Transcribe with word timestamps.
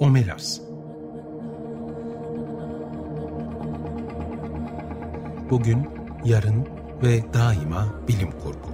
Omelas 0.00 0.60
Bugün, 5.50 5.88
yarın 6.24 6.68
ve 7.02 7.32
daima 7.34 7.94
bilim 8.08 8.30
kurgu. 8.30 8.70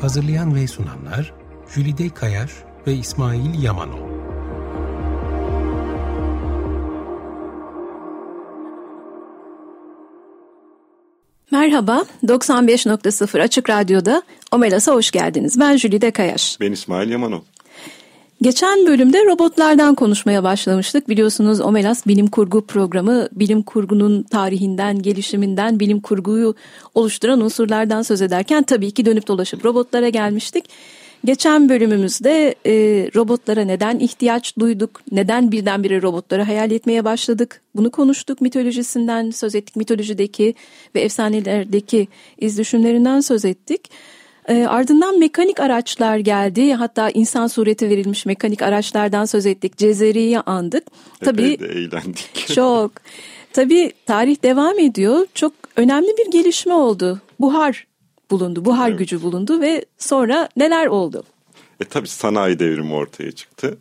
Hazırlayan 0.00 0.54
ve 0.54 0.66
sunanlar 0.66 1.34
Jülide 1.74 2.08
Kayar 2.08 2.50
ve 2.86 2.94
İsmail 2.94 3.62
Yamanol. 3.62 4.10
Merhaba, 11.50 12.04
95.0 12.24 13.42
Açık 13.42 13.70
Radyo'da 13.70 14.22
Omelas'a 14.52 14.92
hoş 14.92 15.10
geldiniz. 15.10 15.60
Ben 15.60 15.76
Jülide 15.76 16.10
Kayaş. 16.10 16.60
Ben 16.60 16.72
İsmail 16.72 17.10
Yamanov. 17.10 17.40
Geçen 18.42 18.86
bölümde 18.86 19.24
robotlardan 19.24 19.94
konuşmaya 19.94 20.42
başlamıştık. 20.42 21.08
Biliyorsunuz 21.08 21.60
Omelas 21.60 22.06
bilim 22.06 22.26
kurgu 22.26 22.66
programı 22.66 23.28
bilim 23.32 23.62
kurgunun 23.62 24.22
tarihinden, 24.22 25.02
gelişiminden, 25.02 25.80
bilim 25.80 26.00
kurguyu 26.00 26.54
oluşturan 26.94 27.40
unsurlardan 27.40 28.02
söz 28.02 28.22
ederken 28.22 28.62
tabii 28.62 28.90
ki 28.90 29.04
dönüp 29.06 29.26
dolaşıp 29.26 29.64
robotlara 29.64 30.08
gelmiştik. 30.08 30.64
Geçen 31.24 31.68
bölümümüzde 31.68 32.54
e, 32.66 32.72
robotlara 33.14 33.64
neden 33.64 33.98
ihtiyaç 33.98 34.58
duyduk, 34.58 35.00
neden 35.12 35.52
birdenbire 35.52 36.02
robotları 36.02 36.42
hayal 36.42 36.70
etmeye 36.70 37.04
başladık 37.04 37.60
bunu 37.76 37.90
konuştuk. 37.90 38.40
Mitolojisinden 38.40 39.30
söz 39.30 39.54
ettik, 39.54 39.76
mitolojideki 39.76 40.54
ve 40.94 41.00
efsanelerdeki 41.00 42.08
iz 42.38 42.58
düşümlerinden 42.58 43.20
söz 43.20 43.44
ettik. 43.44 43.90
E, 44.48 44.66
ardından 44.66 45.18
mekanik 45.18 45.60
araçlar 45.60 46.18
geldi. 46.18 46.72
Hatta 46.72 47.10
insan 47.10 47.46
sureti 47.46 47.88
verilmiş 47.88 48.26
mekanik 48.26 48.62
araçlardan 48.62 49.24
söz 49.24 49.46
ettik. 49.46 49.76
Cezeri'yi 49.76 50.40
andık. 50.40 50.84
Tabii 51.24 51.60
de 51.60 51.66
eğlendik. 51.66 52.48
Çok. 52.54 52.92
Tabii 53.52 53.92
tarih 54.06 54.42
devam 54.42 54.78
ediyor. 54.78 55.26
Çok 55.34 55.52
önemli 55.76 56.08
bir 56.18 56.30
gelişme 56.32 56.74
oldu. 56.74 57.20
Buhar 57.40 57.86
bulundu, 58.30 58.64
buhar 58.64 58.88
evet. 58.88 58.98
gücü 58.98 59.22
bulundu 59.22 59.60
ve 59.60 59.84
sonra 59.98 60.48
neler 60.56 60.86
oldu? 60.86 61.24
E 61.80 61.84
tabii 61.84 62.08
sanayi 62.08 62.58
devrimi 62.58 62.94
ortaya 62.94 63.32
çıktı. 63.32 63.78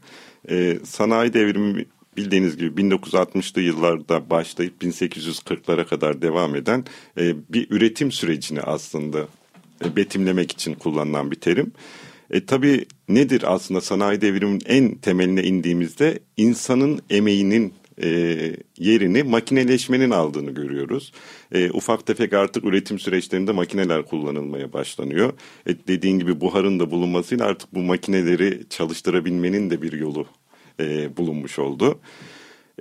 E, 0.50 0.80
sanayi 0.84 1.34
devrimi 1.34 1.86
bildiğiniz 2.18 2.58
gibi 2.58 2.82
1960'lı 2.82 3.62
yıllarda 3.62 4.30
başlayıp 4.30 4.84
1840'lara 4.84 5.86
kadar 5.86 6.22
devam 6.22 6.56
eden 6.56 6.86
e, 7.18 7.36
bir 7.50 7.68
üretim 7.70 8.12
sürecini 8.12 8.62
aslında 8.62 9.28
betimlemek 9.96 10.52
için 10.52 10.74
kullanılan 10.74 11.32
bir 11.32 11.36
terim. 11.36 11.72
E, 12.32 12.46
tabii 12.46 12.86
nedir 13.10 13.44
aslında 13.54 13.82
sanayi 13.82 14.22
devriminin 14.22 14.62
en 14.66 14.96
temeline 14.96 15.44
indiğimizde 15.44 16.20
insanın 16.38 17.02
emeğinin 17.10 17.74
e, 18.04 18.10
yerini 18.78 19.24
makineleşmenin 19.24 20.10
aldığını 20.10 20.52
görüyoruz. 20.52 21.12
E, 21.52 21.72
ufak 21.72 22.06
tefek 22.06 22.34
artık 22.34 22.66
üretim 22.66 23.00
süreçlerinde 23.00 23.52
makineler 23.52 24.06
kullanılmaya 24.06 24.74
başlanıyor. 24.74 25.34
E, 25.68 25.88
dediğin 25.88 26.20
gibi 26.20 26.42
buharın 26.42 26.80
da 26.80 26.92
bulunmasıyla 26.92 27.46
artık 27.46 27.74
bu 27.74 27.80
makineleri 27.80 28.64
çalıştırabilmenin 28.70 29.70
de 29.70 29.82
bir 29.82 29.92
yolu 29.92 30.28
e, 30.80 31.18
bulunmuş 31.18 31.60
oldu. 31.60 32.00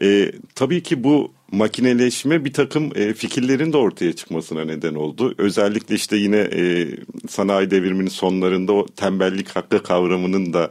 E, 0.02 0.32
tabii 0.54 0.82
ki 0.82 1.04
bu 1.04 1.32
makineleşme 1.52 2.44
bir 2.44 2.52
takım 2.52 2.90
e, 2.94 3.14
fikirlerin 3.14 3.72
de 3.72 3.76
ortaya 3.76 4.12
çıkmasına 4.12 4.64
neden 4.64 4.94
oldu. 4.94 5.34
Özellikle 5.38 5.94
işte 5.94 6.16
yine 6.16 6.36
e, 6.36 6.88
sanayi 7.28 7.70
devriminin 7.70 8.08
sonlarında 8.08 8.72
o 8.72 8.86
tembellik 8.86 9.48
hakkı 9.48 9.82
kavramının 9.82 10.52
da 10.52 10.70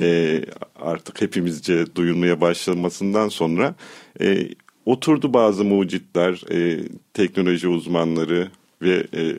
e, 0.00 0.40
artık 0.76 1.20
hepimizce 1.20 1.94
duyulmaya 1.94 2.40
başlamasından 2.40 3.28
sonra 3.28 3.74
e, 4.20 4.48
oturdu 4.86 5.34
bazı 5.34 5.64
mucitler, 5.64 6.42
e, 6.52 6.88
teknoloji 7.14 7.68
uzmanları 7.68 8.48
ve 8.82 9.06
e, 9.14 9.32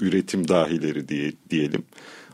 üretim 0.00 0.48
dahileri 0.48 1.08
diye 1.08 1.32
diyelim. 1.50 1.82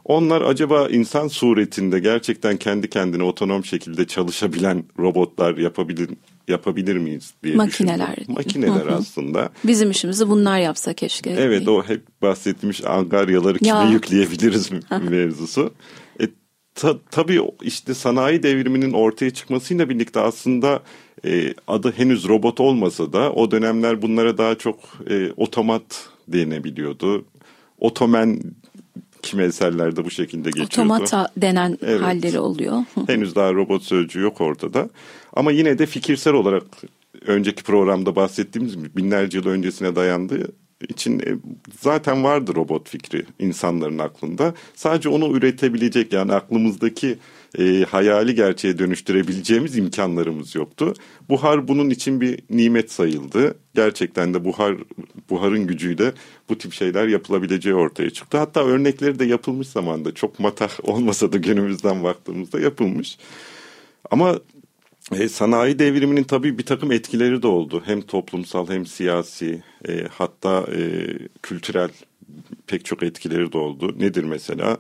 Onlar 0.07 0.43
acaba 0.43 0.89
insan 0.89 1.29
suretinde 1.29 1.99
gerçekten 1.99 2.57
kendi 2.57 2.91
kendine 2.91 3.23
otonom 3.23 3.65
şekilde 3.65 4.07
çalışabilen 4.07 4.85
robotlar 4.99 5.57
yapabilir 5.57 6.11
yapabilir 6.49 6.97
miyiz 6.97 7.35
diye 7.45 7.57
Makineler. 7.57 8.17
Düşündüm. 8.17 8.35
Makineler 8.35 8.87
aslında. 8.87 9.51
Bizim 9.65 9.91
işimizi 9.91 10.29
bunlar 10.29 10.59
yapsa 10.59 10.95
keşke. 10.95 11.31
Evet 11.31 11.69
o 11.69 11.83
hep 11.83 12.23
bahsettiğimiz 12.23 12.85
angaryaları 12.85 13.59
kime 13.59 13.69
ya. 13.69 13.91
yükleyebiliriz 13.91 14.71
mevzusu. 15.11 15.73
E, 16.21 16.25
ta, 16.75 16.97
tabii 17.11 17.41
işte 17.63 17.95
sanayi 17.95 18.43
devriminin 18.43 18.93
ortaya 18.93 19.31
çıkmasıyla 19.31 19.89
birlikte 19.89 20.21
aslında 20.21 20.83
e, 21.25 21.55
adı 21.69 21.93
henüz 21.97 22.29
robot 22.29 22.61
olmasa 22.61 23.13
da 23.13 23.33
o 23.33 23.51
dönemler 23.51 24.03
bunlara 24.03 24.39
daha 24.39 24.55
çok 24.55 24.79
e, 25.11 25.31
otomat 25.37 26.09
denebiliyordu. 26.29 27.25
Otomen 27.79 28.41
kimi 29.27 29.43
eserlerde 29.43 30.05
bu 30.05 30.11
şekilde 30.11 30.51
geçiyordu. 30.51 30.73
Otomata 30.73 31.29
denen 31.37 31.79
evet. 31.83 32.03
halleri 32.03 32.39
oluyor. 32.39 32.83
Henüz 33.07 33.35
daha 33.35 33.55
robot 33.55 33.83
sözcüğü 33.83 34.21
yok 34.21 34.41
ortada. 34.41 34.89
Ama 35.33 35.53
yine 35.53 35.79
de 35.79 35.87
fikirsel 35.87 36.35
olarak 36.35 36.63
önceki 37.27 37.63
programda 37.63 38.17
bahsettiğimiz 38.17 38.97
binlerce 38.97 39.39
yıl 39.39 39.47
öncesine 39.47 39.97
dayandığı 39.97 40.53
için 40.89 41.19
e, 41.21 41.25
zaten 41.81 42.25
vardı 42.25 42.53
robot 42.55 42.89
fikri 42.89 43.25
insanların 43.39 43.99
aklında. 43.99 44.55
Sadece 44.75 45.09
onu 45.09 45.37
üretebilecek 45.37 46.13
yani 46.13 46.33
aklımızdaki 46.33 47.19
e, 47.59 47.85
hayali 47.91 48.35
gerçeğe 48.35 48.79
dönüştürebileceğimiz 48.79 49.77
imkanlarımız 49.77 50.55
yoktu. 50.55 50.95
Buhar 51.29 51.69
bunun 51.69 51.91
için 51.91 52.21
bir 52.21 52.39
nimet 52.51 52.93
sayıldı. 52.93 53.55
Gerçekten 53.75 54.35
de 54.35 54.45
buhar 54.45 54.75
buharın 55.31 55.67
gücüyle 55.67 56.13
bu 56.49 56.59
tip 56.59 56.73
şeyler 56.73 57.09
yapılabileceği 57.09 57.75
ortaya 57.75 58.11
çıktı. 58.11 58.39
Hatta 58.39 58.65
örnekleri 58.65 59.19
de 59.19 59.25
yapılmış 59.25 59.69
zamanda 59.69 60.15
çok 60.15 60.41
matah 60.41 60.71
olmasa 60.83 61.33
da 61.33 61.37
günümüzden 61.37 62.05
baktığımızda 62.05 62.61
yapılmış. 62.61 63.19
Ama 64.11 64.39
e, 65.13 65.29
sanayi 65.29 65.79
devriminin 65.79 66.25
tabii 66.25 66.59
bir 66.59 66.67
takım 66.67 66.93
etkileri 66.93 67.43
de 67.43 67.47
oldu. 67.47 67.83
Hem 67.87 68.01
toplumsal 68.01 68.69
hem 68.69 68.87
siyasi 68.87 69.63
e, 69.89 70.07
hatta 70.11 70.67
e, 70.77 70.81
kültürel 71.43 71.91
pek 72.67 72.85
çok 72.85 73.03
etkileri 73.03 73.53
de 73.53 73.59
oldu. 73.59 73.95
Nedir 73.99 74.25
mesela? 74.25 74.79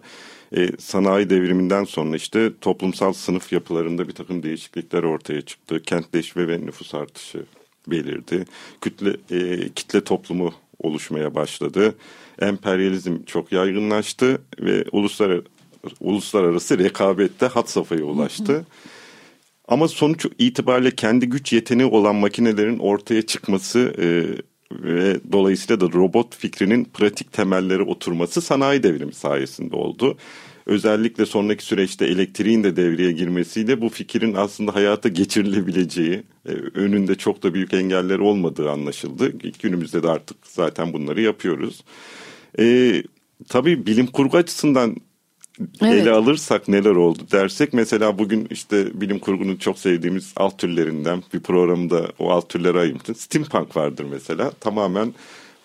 E, 0.57 0.69
sanayi 0.79 1.31
devriminden 1.31 1.85
sonra 1.85 2.17
işte 2.17 2.53
toplumsal 2.61 3.13
sınıf 3.13 3.53
yapılarında 3.53 4.09
bir 4.09 4.13
takım 4.13 4.43
değişiklikler 4.43 5.03
ortaya 5.03 5.43
çıktı. 5.43 5.83
Kentleşme 5.83 6.49
ve 6.49 6.61
nüfus 6.61 6.95
artışı 6.95 7.45
belirdi. 7.87 8.45
Kütle, 8.81 9.17
e, 9.31 9.69
kitle 9.69 10.05
toplumu 10.05 10.55
oluşmaya 10.79 11.35
başladı. 11.35 11.95
Emperyalizm 12.41 13.25
çok 13.25 13.53
yaygınlaştı 13.53 14.43
ve 14.61 14.85
uluslararası, 14.93 15.47
uluslararası 16.01 16.79
rekabette 16.79 17.47
hat 17.47 17.71
safhaya 17.71 18.05
ulaştı. 18.05 18.53
Hı 18.53 18.59
hı. 18.59 18.65
Ama 19.69 19.89
sonuç 19.89 20.27
itibariyle 20.39 20.91
kendi 20.91 21.27
güç 21.27 21.53
yeteneği 21.53 21.89
olan 21.89 22.17
makinelerin 22.17 22.79
ortaya 22.79 23.23
çıkması 23.23 23.95
e, 23.99 24.07
ve 24.73 25.21
dolayısıyla 25.33 25.81
da 25.81 25.93
robot 25.93 26.37
fikrinin 26.37 26.85
pratik 26.85 27.33
temelleri 27.33 27.83
oturması 27.83 28.41
sanayi 28.41 28.83
devrimi 28.83 29.15
sayesinde 29.15 29.77
oldu. 29.77 30.17
Özellikle 30.67 31.27
sonraki 31.27 31.65
süreçte 31.65 32.07
elektriğin 32.07 32.65
de 32.65 32.77
devreye 32.77 33.13
girmesiyle 33.13 33.81
bu 33.81 33.89
fikrin 33.89 34.35
aslında 34.35 34.75
hayata 34.75 35.09
geçirilebileceği, 35.09 36.23
e, 36.49 36.53
önünde 36.53 37.15
çok 37.15 37.43
da 37.43 37.55
büyük 37.55 37.75
engeller 37.75 38.19
olmadığı 38.19 38.71
anlaşıldı. 38.71 39.33
Günümüzde 39.63 40.03
de 40.03 40.09
artık 40.09 40.37
zaten 40.45 40.93
bunları 40.93 41.21
yapıyoruz. 41.21 41.85
E, 42.59 43.03
tabii 43.49 43.87
bilim 43.87 44.07
kurgu 44.07 44.37
açısından 44.37 44.97
evet. 45.83 46.03
ele 46.03 46.11
alırsak 46.11 46.69
neler 46.69 46.91
oldu 46.91 47.23
dersek 47.33 47.73
mesela 47.73 48.19
bugün 48.19 48.47
işte 48.51 49.01
bilim 49.01 49.19
kurgunun 49.19 49.57
çok 49.57 49.79
sevdiğimiz 49.79 50.33
alt 50.37 50.59
türlerinden 50.59 51.23
bir 51.35 51.41
programda 51.41 52.09
o 52.19 52.31
alt 52.31 52.49
türleri 52.49 52.79
ayırmıştı. 52.79 53.15
Steampunk 53.15 53.77
vardır 53.77 54.07
mesela 54.11 54.51
tamamen 54.51 55.15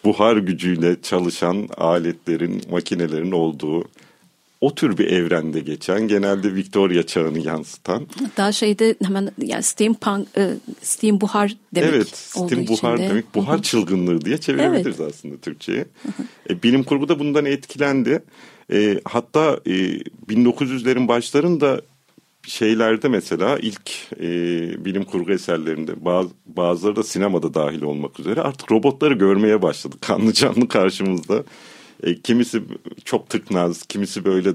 buhar 0.04 0.38
gücüyle 0.38 1.02
çalışan 1.02 1.70
aletlerin, 1.78 2.62
makinelerin 2.72 3.32
olduğu 3.32 3.86
o 4.62 4.76
tür 4.76 4.98
bir 4.98 5.12
evrende 5.12 5.60
geçen 5.60 6.08
genelde 6.08 6.56
Victoria 6.56 7.04
çağını 7.04 7.40
yansıtan. 7.40 8.08
Daha 8.38 8.52
şeyde 8.52 8.96
hemen 9.04 9.32
yani 9.38 9.64
steampunk, 9.64 10.28
e, 10.38 10.54
steam 10.82 11.22
buhar 11.22 11.56
demek 11.76 11.90
Evet 11.90 12.08
steam 12.08 12.68
buhar 12.68 12.94
içinde. 12.94 13.10
demek 13.10 13.36
buhar 13.36 13.62
çılgınlığı 13.62 14.26
diye 14.26 14.38
çevirebiliriz 14.38 15.00
evet. 15.00 15.14
aslında 15.14 15.38
Türkçe'ye. 15.38 15.86
e, 16.50 16.64
bilim 16.64 16.84
kurgu 16.84 17.10
da 17.10 17.20
bundan 17.20 17.46
etkilendi. 17.46 18.24
E, 18.72 19.00
hatta 19.06 19.60
e, 19.66 19.72
1900'lerin 20.30 21.08
başlarında 21.08 21.82
şeylerde 22.48 23.08
mesela 23.08 23.58
ilk 23.60 23.92
e, 24.20 24.26
bilim 24.86 25.04
kurgu 25.04 25.32
eserlerinde 25.32 26.06
bazı, 26.06 26.30
bazıları 26.46 26.96
da 26.96 27.04
sinemada 27.04 27.54
dahil 27.54 27.82
olmak 27.82 28.20
üzere 28.20 28.42
artık 28.42 28.72
robotları 28.72 29.14
görmeye 29.14 29.62
başladık 29.62 30.02
kanlı 30.02 30.34
canlı 30.34 30.68
karşımızda. 30.68 31.44
E, 32.04 32.22
kimisi 32.22 32.62
çok 33.06 33.30
tıknaz, 33.30 33.84
kimisi 33.86 34.26
böyle 34.26 34.50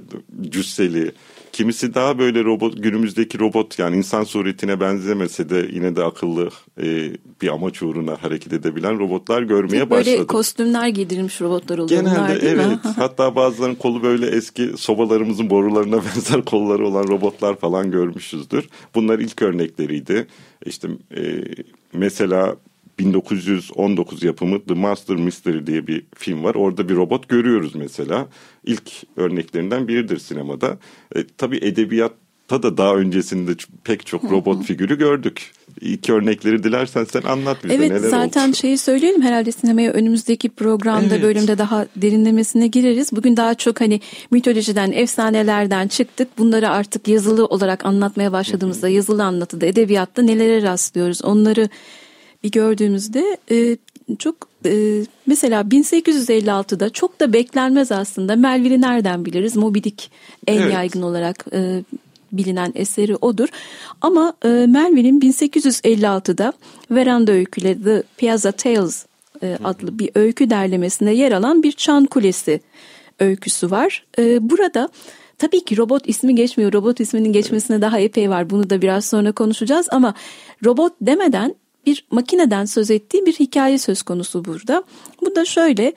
cüsseli, 0.51 1.13
Kimisi 1.57 1.95
daha 1.95 2.19
böyle 2.19 2.45
robot 2.45 2.83
günümüzdeki 2.83 3.39
robot 3.39 3.79
yani 3.79 3.97
insan 3.97 4.25
suretine 4.25 4.81
benzemese 4.81 5.49
de 5.49 5.69
yine 5.73 5.97
de 5.97 6.05
akıllı 6.05 6.51
e, 6.83 7.11
bir 7.43 7.49
amaç 7.49 7.83
uğruna 7.83 8.23
hareket 8.23 8.53
edebilen 8.53 8.99
robotlar 8.99 9.43
görmeye 9.43 9.81
Hep. 9.81 9.91
Böyle 9.91 10.27
kostümler 10.27 10.89
giydirilmiş 10.89 11.41
robotlar 11.41 11.79
oluyor 11.79 12.01
Genelde 12.01 12.17
bunlar 12.17 12.41
değil 12.41 12.53
evet. 12.53 12.67
mi? 12.67 12.79
Hatta 12.97 13.37
bazılarının 13.37 13.75
kolu 13.75 14.03
böyle 14.03 14.27
eski 14.27 14.69
sobalarımızın 14.77 15.51
borularına 15.51 15.97
benzer 16.17 16.45
kolları 16.45 16.87
olan 16.87 17.09
robotlar 17.09 17.59
falan 17.59 17.91
görmüşüzdür. 17.91 18.69
Bunlar 18.95 19.19
ilk 19.19 19.43
örnekleriydi. 19.43 20.27
İşte 20.67 20.89
e, 21.17 21.45
mesela 21.93 22.57
1919 22.99 24.23
yapımı 24.23 24.65
The 24.65 24.75
Master 24.75 25.17
Mystery 25.17 25.67
diye 25.67 25.87
bir 25.87 26.07
film 26.15 26.45
var. 26.45 26.55
Orada 26.55 26.89
bir 26.89 26.97
robot 26.97 27.29
görüyoruz 27.29 27.75
mesela. 27.75 28.29
İlk 28.65 28.93
örneklerinden 29.17 29.89
biridir 29.89 30.19
sinemada. 30.19 30.79
E, 31.17 31.27
tabii 31.39 31.57
edebiyatta 31.57 32.63
da 32.63 32.77
daha 32.77 32.95
öncesinde 32.95 33.53
pek 33.85 34.07
çok 34.07 34.25
robot 34.25 34.65
figürü 34.65 34.99
gördük. 34.99 35.53
İlk 35.81 36.11
örnekleri 36.11 36.63
dilersen 36.63 37.05
sen 37.05 37.23
anlat 37.23 37.65
bize 37.65 37.75
evet, 37.75 37.91
neler 37.91 38.09
zaten 38.09 38.49
oldu. 38.49 38.57
şeyi 38.57 38.79
söyleyelim 38.79 39.23
herhalde 39.23 39.53
sinemaya 39.53 39.93
önümüzdeki 39.93 40.49
programda 40.49 41.15
Evet. 41.15 41.23
bölümde 41.23 41.59
daha 41.59 41.87
derinlemesine 41.97 42.67
gireriz. 42.67 43.13
Bugün 43.13 43.37
daha 43.37 43.55
çok 43.55 43.81
hani 43.81 44.01
mitolojiden, 44.31 44.93
efsanelerden 44.93 45.89
çıktık. 45.89 46.39
Bunları 46.39 46.71
artık 46.71 47.09
yazılı 47.09 47.47
olarak 47.47 47.87
anlatmaya 47.87 48.33
başladığımızda 48.33 48.89
yazılı 48.89 49.25
anlatıda, 49.25 49.67
edebiyatta 49.67 50.23
nelere 50.23 50.63
rastlıyoruz 50.63 51.25
onları 51.25 51.69
bir 52.43 52.51
gördüğümüzde 52.51 53.39
e, 53.51 53.77
çok 54.19 54.37
e, 54.67 55.03
mesela 55.27 55.61
1856'da 55.61 56.91
çok 56.91 57.21
da 57.21 57.33
beklenmez 57.33 57.93
aslında. 57.93 58.37
Melville'i 58.37 58.81
nereden 58.81 59.25
biliriz? 59.25 59.57
Moby 59.57 59.79
Dick 59.79 60.11
en 60.47 60.61
Evet. 60.61 60.75
yaygın 60.75 61.03
olarak 61.03 61.45
e, 61.53 61.83
bilinen 62.33 62.73
eseri 62.75 63.17
odur. 63.17 63.49
Ama 64.01 64.35
e, 64.45 64.49
Melville'in 64.49 65.21
1856'da 65.21 66.53
Veranda 66.91 67.33
Öyküleri 67.33 67.85
The 67.85 68.03
Piazza 68.17 68.53
Tales 68.53 69.07
e, 69.43 69.59
adlı 69.65 69.99
bir 69.99 70.11
öykü 70.15 70.51
derlemesinde 70.51 71.11
yer 71.11 71.33
alan 71.33 71.63
bir 71.63 71.73
çan 71.73 72.05
kulesi 72.05 72.61
öyküsü 73.21 73.71
var. 73.71 74.05
E, 74.19 74.51
burada 74.51 74.89
tabii 75.39 75.65
ki 75.65 75.77
robot 75.77 76.09
ismi 76.09 76.35
geçmiyor. 76.35 76.73
Robot 76.73 77.01
isminin 77.01 77.33
geçmesine 77.33 77.81
daha 77.81 77.99
epey 77.99 78.31
var. 78.31 78.51
Bunu 78.51 78.71
da 78.71 78.83
biraz 78.83 79.05
sonra 79.05 79.33
konuşacağız 79.33 79.89
ama 79.91 80.15
robot 80.65 80.93
demeden 81.01 81.55
bir 81.87 82.07
makineden 82.11 82.65
söz 82.65 82.91
ettiği 82.91 83.27
bir 83.27 83.33
hikaye 83.33 83.79
söz 83.79 84.03
konusu 84.03 84.45
burada. 84.45 84.83
Bu 85.25 85.37
da 85.37 85.45
şöyle 85.45 85.93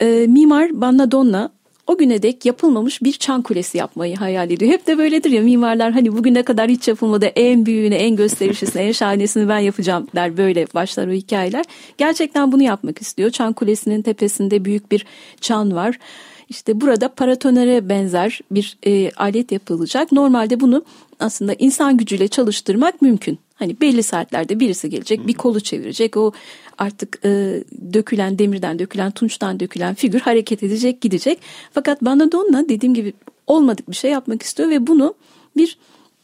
e, 0.00 0.26
mimar 0.26 0.80
Bannadonna 0.80 1.50
o 1.86 1.98
güne 1.98 2.22
dek 2.22 2.46
yapılmamış 2.46 3.02
bir 3.02 3.12
çan 3.12 3.42
kulesi 3.42 3.78
yapmayı 3.78 4.16
hayal 4.16 4.50
ediyor. 4.50 4.72
Hep 4.72 4.86
de 4.86 4.98
böyledir 4.98 5.30
ya 5.30 5.42
mimarlar 5.42 5.92
hani 5.92 6.12
bugüne 6.12 6.42
kadar 6.42 6.68
hiç 6.68 6.88
yapılmadı 6.88 7.26
en 7.26 7.66
büyüğünü, 7.66 7.94
en 7.94 8.16
gösterişlisini, 8.16 8.82
en 8.82 8.92
şahanesini 8.92 9.48
ben 9.48 9.58
yapacağım 9.58 10.08
der 10.14 10.36
böyle 10.36 10.66
başlar 10.74 11.08
o 11.08 11.12
hikayeler. 11.12 11.64
Gerçekten 11.98 12.52
bunu 12.52 12.62
yapmak 12.62 13.02
istiyor. 13.02 13.30
Çan 13.30 13.52
kulesinin 13.52 14.02
tepesinde 14.02 14.64
büyük 14.64 14.92
bir 14.92 15.06
çan 15.40 15.74
var. 15.74 15.98
İşte 16.48 16.80
burada 16.80 17.08
paratonere 17.08 17.88
benzer 17.88 18.40
bir 18.50 18.78
e, 18.86 19.10
alet 19.10 19.52
yapılacak. 19.52 20.12
Normalde 20.12 20.60
bunu 20.60 20.84
aslında 21.20 21.54
insan 21.58 21.96
gücüyle 21.96 22.28
çalıştırmak 22.28 23.02
mümkün. 23.02 23.38
Hani 23.64 23.80
belli 23.80 24.02
saatlerde 24.02 24.60
birisi 24.60 24.90
gelecek, 24.90 25.26
bir 25.26 25.34
kolu 25.34 25.60
çevirecek. 25.60 26.16
O 26.16 26.32
artık 26.78 27.18
e, 27.24 27.62
dökülen 27.92 28.38
demirden 28.38 28.78
dökülen, 28.78 29.10
tunçtan 29.10 29.60
dökülen 29.60 29.94
figür 29.94 30.20
hareket 30.20 30.62
edecek, 30.62 31.00
gidecek. 31.00 31.38
Fakat 31.72 32.02
Banadonna 32.02 32.68
dediğim 32.68 32.94
gibi 32.94 33.12
olmadık 33.46 33.90
bir 33.90 33.96
şey 33.96 34.10
yapmak 34.10 34.42
istiyor 34.42 34.70
ve 34.70 34.86
bunu 34.86 35.14
bir 35.56 35.78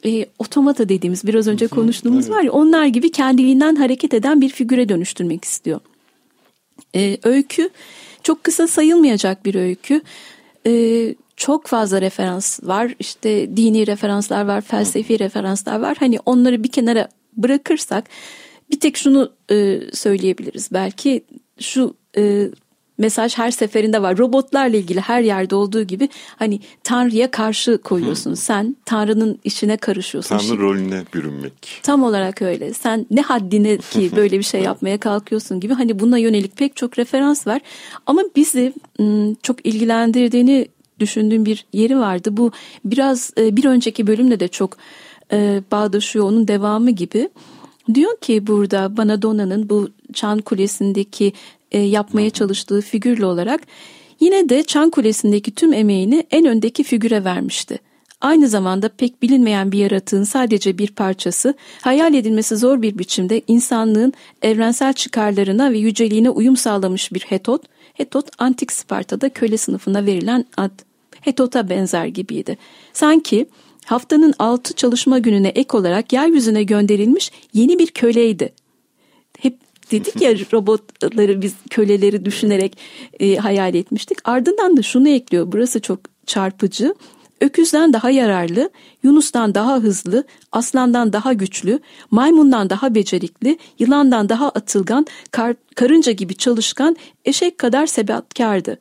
e, 0.04 0.26
otomata 0.38 0.88
dediğimiz 0.88 1.26
biraz 1.26 1.48
önce 1.48 1.66
konuştuğumuz 1.66 2.30
var 2.30 2.42
ya 2.42 2.52
onlar 2.52 2.86
gibi 2.86 3.12
kendiliğinden 3.12 3.76
hareket 3.76 4.14
eden 4.14 4.40
bir 4.40 4.48
figüre 4.48 4.88
dönüştürmek 4.88 5.44
istiyor. 5.44 5.80
E, 6.94 7.18
öykü 7.22 7.70
çok 8.22 8.44
kısa 8.44 8.66
sayılmayacak 8.66 9.44
bir 9.44 9.54
öykü. 9.54 10.00
E, 10.66 11.14
çok 11.36 11.66
fazla 11.66 12.00
referans 12.00 12.60
var. 12.62 12.94
İşte 12.98 13.56
dini 13.56 13.86
referanslar 13.86 14.44
var, 14.44 14.60
felsefi 14.60 15.18
referanslar 15.18 15.80
var. 15.80 15.96
Hani 16.00 16.18
onları 16.26 16.62
bir 16.62 16.68
kenara 16.68 17.08
bırakırsak 17.36 18.04
bir 18.70 18.80
tek 18.80 18.96
şunu 18.96 19.32
e, 19.50 19.80
söyleyebiliriz. 19.92 20.68
Belki 20.72 21.24
şu 21.58 21.94
e, 22.16 22.50
mesaj 23.00 23.38
her 23.38 23.50
seferinde 23.50 24.02
var. 24.02 24.18
Robotlarla 24.18 24.76
ilgili 24.76 25.00
her 25.00 25.20
yerde 25.20 25.54
olduğu 25.54 25.82
gibi 25.82 26.08
hani 26.36 26.60
Tanrı'ya 26.84 27.30
karşı 27.30 27.78
koyuyorsun. 27.78 28.34
Sen 28.34 28.76
Tanrı'nın 28.84 29.38
işine 29.44 29.76
karışıyorsun. 29.76 30.38
Tanrı 30.38 30.58
rolüne 30.58 31.02
bürünmek. 31.14 31.80
Tam 31.82 32.02
olarak 32.02 32.42
öyle. 32.42 32.74
Sen 32.74 33.06
ne 33.10 33.22
haddine 33.22 33.78
ki 33.78 34.10
böyle 34.16 34.38
bir 34.38 34.44
şey 34.44 34.62
yapmaya 34.62 34.98
kalkıyorsun 34.98 35.60
gibi 35.60 35.74
hani 35.74 35.98
buna 35.98 36.18
yönelik 36.18 36.56
pek 36.56 36.76
çok 36.76 36.98
referans 36.98 37.46
var. 37.46 37.60
Ama 38.06 38.22
bizi 38.36 38.72
çok 39.42 39.66
ilgilendirdiğini 39.66 40.68
düşündüğüm 41.00 41.44
bir 41.44 41.66
yeri 41.72 41.98
vardı. 41.98 42.36
Bu 42.36 42.52
biraz 42.84 43.30
e, 43.38 43.56
bir 43.56 43.64
önceki 43.64 44.06
bölümde 44.06 44.40
de 44.40 44.48
çok 44.48 44.76
e, 45.32 45.62
bağdaşıyor 45.70 46.24
onun 46.24 46.48
devamı 46.48 46.90
gibi. 46.90 47.28
Diyor 47.94 48.16
ki 48.20 48.46
burada 48.46 48.96
Banadonna'nın 48.96 49.68
bu 49.68 49.88
Çan 50.12 50.38
Kulesi'ndeki 50.38 51.32
e, 51.72 51.78
yapmaya 51.78 52.30
çalıştığı 52.30 52.80
figürle 52.80 53.26
olarak 53.26 53.60
yine 54.20 54.48
de 54.48 54.62
Çan 54.62 54.90
Kulesi'ndeki 54.90 55.50
tüm 55.50 55.72
emeğini 55.72 56.26
en 56.30 56.46
öndeki 56.46 56.82
figüre 56.82 57.24
vermişti. 57.24 57.78
Aynı 58.20 58.48
zamanda 58.48 58.88
pek 58.88 59.22
bilinmeyen 59.22 59.72
bir 59.72 59.78
yaratığın 59.78 60.24
sadece 60.24 60.78
bir 60.78 60.90
parçası, 60.90 61.54
hayal 61.80 62.14
edilmesi 62.14 62.56
zor 62.56 62.82
bir 62.82 62.98
biçimde 62.98 63.42
insanlığın 63.46 64.12
evrensel 64.42 64.92
çıkarlarına 64.92 65.72
ve 65.72 65.78
yüceliğine 65.78 66.30
uyum 66.30 66.56
sağlamış 66.56 67.12
bir 67.12 67.20
Hetot, 67.20 67.62
Hetot 67.94 68.26
antik 68.38 68.72
Sparta'da 68.72 69.28
köle 69.28 69.56
sınıfına 69.56 70.06
verilen 70.06 70.44
ad. 70.56 70.70
Hetot'a 71.20 71.68
benzer 71.68 72.06
gibiydi. 72.06 72.58
Sanki 72.92 73.46
haftanın 73.84 74.34
altı 74.38 74.74
çalışma 74.74 75.18
gününe 75.18 75.48
ek 75.48 75.76
olarak 75.76 76.12
yeryüzüne 76.12 76.62
gönderilmiş 76.62 77.32
yeni 77.52 77.78
bir 77.78 77.86
köleydi. 77.86 78.52
Hep 79.38 79.58
dedik 79.90 80.20
ya 80.20 80.32
robotları 80.52 81.42
biz 81.42 81.54
köleleri 81.70 82.24
düşünerek 82.24 82.78
e, 83.20 83.36
hayal 83.36 83.74
etmiştik. 83.74 84.18
Ardından 84.24 84.76
da 84.76 84.82
şunu 84.82 85.08
ekliyor. 85.08 85.52
Burası 85.52 85.80
çok 85.80 86.00
çarpıcı. 86.26 86.94
Öküzden 87.40 87.92
daha 87.92 88.10
yararlı, 88.10 88.70
Yunus'tan 89.02 89.54
daha 89.54 89.76
hızlı, 89.76 90.24
aslandan 90.52 91.12
daha 91.12 91.32
güçlü, 91.32 91.80
maymundan 92.10 92.70
daha 92.70 92.94
becerikli, 92.94 93.58
yılandan 93.78 94.28
daha 94.28 94.48
atılgan, 94.48 95.06
kar, 95.30 95.54
karınca 95.74 96.12
gibi 96.12 96.34
çalışkan, 96.34 96.96
eşek 97.24 97.58
kadar 97.58 97.86
sebatkardı. 97.86 98.78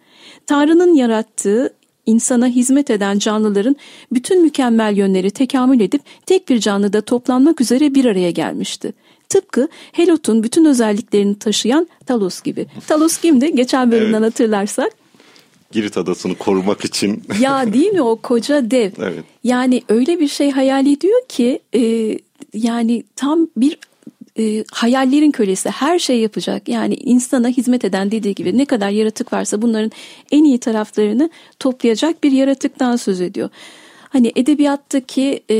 Tanrı'nın 0.47 0.93
yarattığı 0.93 1.73
insana 2.09 2.47
hizmet 2.47 2.89
eden 2.89 3.19
canlıların 3.19 3.75
bütün 4.11 4.41
mükemmel 4.41 4.97
yönleri 4.97 5.31
tekamül 5.31 5.79
edip 5.79 6.01
tek 6.25 6.49
bir 6.49 6.59
canlıda 6.59 7.01
toplanmak 7.01 7.61
üzere 7.61 7.95
bir 7.95 8.05
araya 8.05 8.31
gelmişti. 8.31 8.93
Tıpkı 9.29 9.67
Helot'un 9.91 10.43
bütün 10.43 10.65
özelliklerini 10.65 11.39
taşıyan 11.39 11.87
Talos 12.05 12.41
gibi. 12.41 12.65
Talos 12.87 13.17
kimdi? 13.17 13.55
Geçen 13.55 13.91
bölümden 13.91 14.21
Evet. 14.21 14.33
hatırlarsak. 14.33 14.91
Girit 15.71 15.97
adasını 15.97 16.35
korumak 16.35 16.85
için. 16.85 17.23
Ya 17.39 17.73
değil 17.73 17.91
mi 17.91 18.01
o 18.01 18.15
koca 18.15 18.71
dev? 18.71 18.91
Evet. 18.99 19.23
Yani 19.43 19.81
öyle 19.89 20.19
bir 20.19 20.27
şey 20.27 20.51
hayal 20.51 20.85
ediyor 20.85 21.21
ki 21.29 21.59
e, 21.75 21.81
yani 22.53 23.03
tam 23.15 23.47
bir 23.57 23.77
e, 24.39 24.63
hayallerin 24.71 25.31
kölesi 25.31 25.69
her 25.69 25.99
şey 25.99 26.19
yapacak. 26.19 26.69
Yani 26.69 26.93
insana 26.93 27.47
hizmet 27.47 27.85
eden 27.85 28.11
dediği 28.11 28.35
gibi 28.35 28.57
ne 28.57 28.65
kadar 28.65 28.89
yaratık 28.89 29.33
varsa 29.33 29.61
bunların 29.61 29.91
en 30.31 30.43
iyi 30.43 30.57
taraflarını 30.57 31.29
toplayacak 31.59 32.23
bir 32.23 32.31
yaratıktan 32.31 32.95
söz 32.95 33.21
ediyor. 33.21 33.49
Hani 34.09 34.31
edebiyattaki 34.35 35.43
e, 35.49 35.55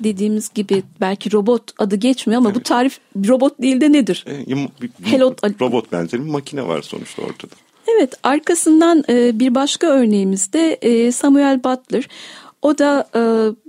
dediğimiz 0.00 0.52
gibi 0.54 0.82
belki 1.00 1.32
robot 1.32 1.62
adı 1.78 1.96
geçmiyor 1.96 2.40
ama 2.40 2.54
bu 2.54 2.60
tarif 2.60 2.98
robot 3.28 3.62
değil 3.62 3.80
de 3.80 3.92
nedir? 3.92 4.24
E, 4.28 4.32
Helot- 5.04 5.60
robot 5.60 5.92
benzeri 5.92 6.24
bir 6.24 6.30
makine 6.30 6.66
var 6.66 6.82
sonuçta 6.82 7.22
ortada. 7.22 7.54
Evet 7.96 8.14
arkasından 8.22 9.04
e, 9.08 9.38
bir 9.38 9.54
başka 9.54 9.86
örneğimiz 9.86 10.52
de 10.52 10.72
e, 10.72 11.12
Samuel 11.12 11.64
Butler. 11.64 12.08
O 12.62 12.78
da 12.78 13.08
e, 13.14 13.20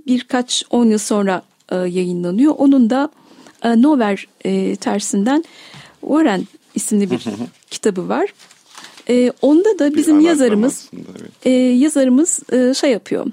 birkaç 0.06 0.64
on 0.70 0.86
yıl 0.86 0.98
sonra 0.98 1.42
e, 1.68 1.76
yayınlanıyor. 1.76 2.54
Onun 2.58 2.90
da 2.90 3.10
e, 3.64 3.82
Nowhere 3.82 4.22
e, 4.44 4.76
tersinden 4.76 5.44
Warren 6.00 6.46
isimli 6.74 7.10
bir 7.10 7.26
kitabı 7.70 8.08
var. 8.08 8.28
E, 9.08 9.32
onda 9.42 9.78
da 9.78 9.90
Bir 9.90 9.96
bizim 9.96 10.14
anagram 10.14 10.30
yazarımız 10.30 10.90
evet. 10.94 11.30
e, 11.44 11.50
yazarımız 11.50 12.40
e, 12.52 12.74
şey 12.74 12.90
yapıyor. 12.90 13.26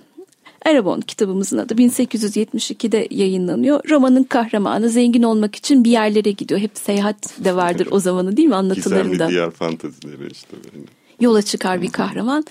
Erebon 0.66 1.02
kitabımızın 1.02 1.58
adı 1.58 1.74
1872'de 1.74 3.08
yayınlanıyor. 3.12 3.90
Romanın 3.90 4.24
kahramanı 4.24 4.90
zengin 4.90 5.24
olmak 5.24 5.56
için 5.56 5.84
bir 5.84 5.92
yerlere 5.92 6.32
gidiyor. 6.32 6.60
Hep 6.60 6.72
seyahat 6.74 7.46
de 7.46 7.56
vardır 7.56 7.88
o 7.92 8.00
zamanı 8.00 8.38
değil 8.38 8.48
mi 8.48 8.56
anlatılarında? 8.56 9.12
Gizemli 9.12 9.32
diğer 9.32 9.52
fantezileri 9.52 10.32
işte. 10.32 10.58
Böyle. 10.74 10.86
yola 11.20 11.42
çıkar 11.42 11.82
bir 11.82 11.90
kahraman. 11.90 12.46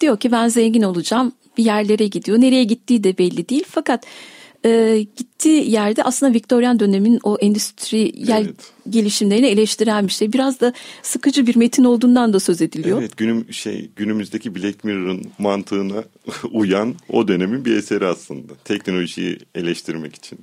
Diyor 0.00 0.18
ki 0.18 0.32
ben 0.32 0.48
zengin 0.48 0.82
olacağım. 0.82 1.32
bir 1.58 1.64
yerlere 1.64 2.06
gidiyor. 2.06 2.40
Nereye 2.40 2.64
gittiği 2.64 3.04
de 3.04 3.18
belli 3.18 3.48
değil. 3.48 3.64
Fakat 3.68 4.04
e, 4.64 5.04
gittiği 5.16 5.70
yerde 5.70 6.02
aslında 6.02 6.34
Viktoryan 6.34 6.80
dönemin 6.80 7.20
o 7.22 7.36
endüstriyel 7.36 8.44
evet. 8.44 8.72
gelişimlerini 8.90 9.46
eleştiren 9.46 10.06
bir 10.06 10.12
şey. 10.12 10.32
Biraz 10.32 10.60
da 10.60 10.72
sıkıcı 11.02 11.46
bir 11.46 11.56
metin 11.56 11.84
olduğundan 11.84 12.32
da 12.32 12.40
söz 12.40 12.62
ediliyor. 12.62 12.98
Evet 12.98 13.16
günüm 13.16 13.52
şey 13.52 13.90
günümüzdeki 13.96 14.54
Black 14.54 14.84
Mirror'ın 14.84 15.24
mantığına 15.38 16.04
uyan 16.52 16.94
o 17.08 17.28
dönemin 17.28 17.64
bir 17.64 17.76
eseri 17.76 18.06
aslında. 18.06 18.52
Teknolojiyi 18.64 19.38
eleştirmek 19.54 20.14
için 20.14 20.38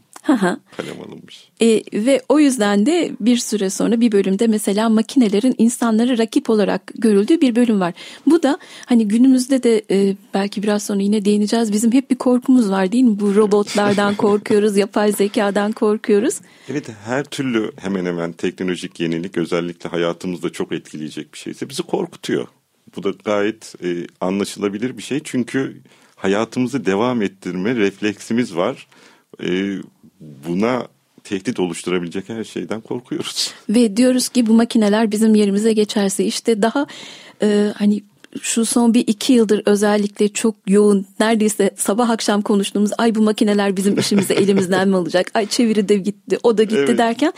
kalem 0.78 1.02
alınmış. 1.08 1.50
E, 1.62 1.82
ve 1.94 2.22
o 2.30 2.40
yüzden 2.40 2.86
de 2.86 3.12
bir 3.20 3.38
süre 3.38 3.70
sonra 3.70 4.02
bir 4.02 4.12
bölümde 4.12 4.48
mesela 4.48 4.90
makinelerin 4.90 5.56
insanları 5.58 6.18
rakip 6.18 6.50
olarak 6.50 6.82
görüldüğü 6.96 7.42
bir 7.42 7.56
bölüm 7.56 7.80
var. 7.80 7.94
Bu 8.26 8.44
da 8.44 8.58
hani 8.86 9.08
günümüzde 9.08 9.64
de 9.64 9.84
e, 9.92 10.16
belki 10.34 10.64
biraz 10.64 10.84
sonra 10.84 11.02
yine 11.02 11.26
değineceğiz. 11.26 11.74
Bizim 11.74 11.92
hep 11.92 12.12
bir 12.12 12.16
korkumuz 12.16 12.70
var 12.70 12.92
değil 12.92 13.04
mi? 13.04 13.20
Bu 13.20 13.36
robotlardan 13.36 14.16
korkuyoruz, 14.24 14.78
yapay 14.78 15.12
zekadan 15.12 15.72
korkuyoruz. 15.72 16.40
Evet 16.70 16.90
her 17.06 17.24
türlü 17.24 17.72
hemen 17.78 18.06
hemen 18.06 18.32
teknolojik 18.32 19.00
yenilik 19.00 19.38
özellikle 19.38 19.90
hayatımızda 19.90 20.50
çok 20.50 20.72
etkileyecek 20.72 21.34
bir 21.34 21.38
şeyse 21.38 21.70
bizi 21.70 21.84
korkutuyor. 21.84 22.48
Bu 22.96 23.04
da 23.04 23.12
gayet 23.26 23.76
e, 23.84 24.08
anlaşılabilir 24.22 24.98
bir 24.98 25.04
şey 25.04 25.20
çünkü 25.24 25.82
hayatımızı 26.16 26.86
devam 26.86 27.22
ettirme 27.22 27.76
refleksimiz 27.76 28.56
var. 28.56 28.88
E, 29.44 29.78
buna 30.48 30.88
tehdit 31.24 31.60
oluşturabilecek 31.60 32.30
her 32.30 32.44
şeyden 32.44 32.82
korkuyoruz. 32.82 33.54
Ve 33.70 33.98
diyoruz 33.98 34.30
ki 34.30 34.48
bu 34.48 34.54
makineler 34.54 35.12
bizim 35.12 35.36
yerimize 35.36 35.74
geçerse 35.74 36.26
işte 36.26 36.62
daha 36.62 36.88
e, 37.42 37.72
hani 37.76 38.02
şu 38.42 38.66
son 38.66 38.94
bir 38.94 39.04
iki 39.08 39.34
yıldır 39.34 39.62
özellikle 39.66 40.30
çok 40.30 40.56
yoğun 40.68 41.06
neredeyse 41.20 41.72
sabah 41.78 42.10
akşam 42.10 42.42
konuştuğumuz 42.42 42.92
ay 42.98 43.16
bu 43.16 43.22
makineler 43.22 43.78
bizim 43.78 44.00
işimizi 44.00 44.34
elimizden 44.44 44.90
mi 44.90 44.96
alacak? 44.96 45.32
Ay 45.34 45.48
çeviri 45.48 45.90
de 45.90 45.98
gitti 45.98 46.38
o 46.44 46.58
da 46.58 46.64
gitti 46.64 46.86
evet. 46.88 46.98
derken 46.98 47.34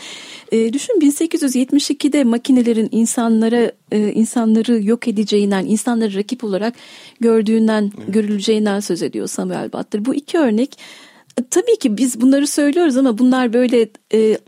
e, 0.52 0.72
düşün 0.72 1.00
1872'de 1.00 2.24
makinelerin 2.24 2.88
insanlara 2.92 3.72
e, 3.92 4.12
insanları 4.12 4.82
yok 4.82 5.08
edeceğinden 5.08 5.66
insanları 5.66 6.14
rakip 6.14 6.44
olarak 6.44 6.74
gördüğünden 7.20 7.92
evet. 7.98 8.14
görüleceğinden 8.14 8.80
söz 8.80 9.02
ediyor 9.02 9.26
Samuel 9.26 9.72
Butler. 9.72 10.04
Bu 10.04 10.14
iki 10.14 10.38
örnek 10.38 10.78
tabii 11.50 11.78
ki 11.78 11.96
biz 11.96 12.20
bunları 12.20 12.46
söylüyoruz 12.46 12.96
ama 12.96 13.18
bunlar 13.18 13.52
böyle 13.52 13.88
e, 14.14 14.38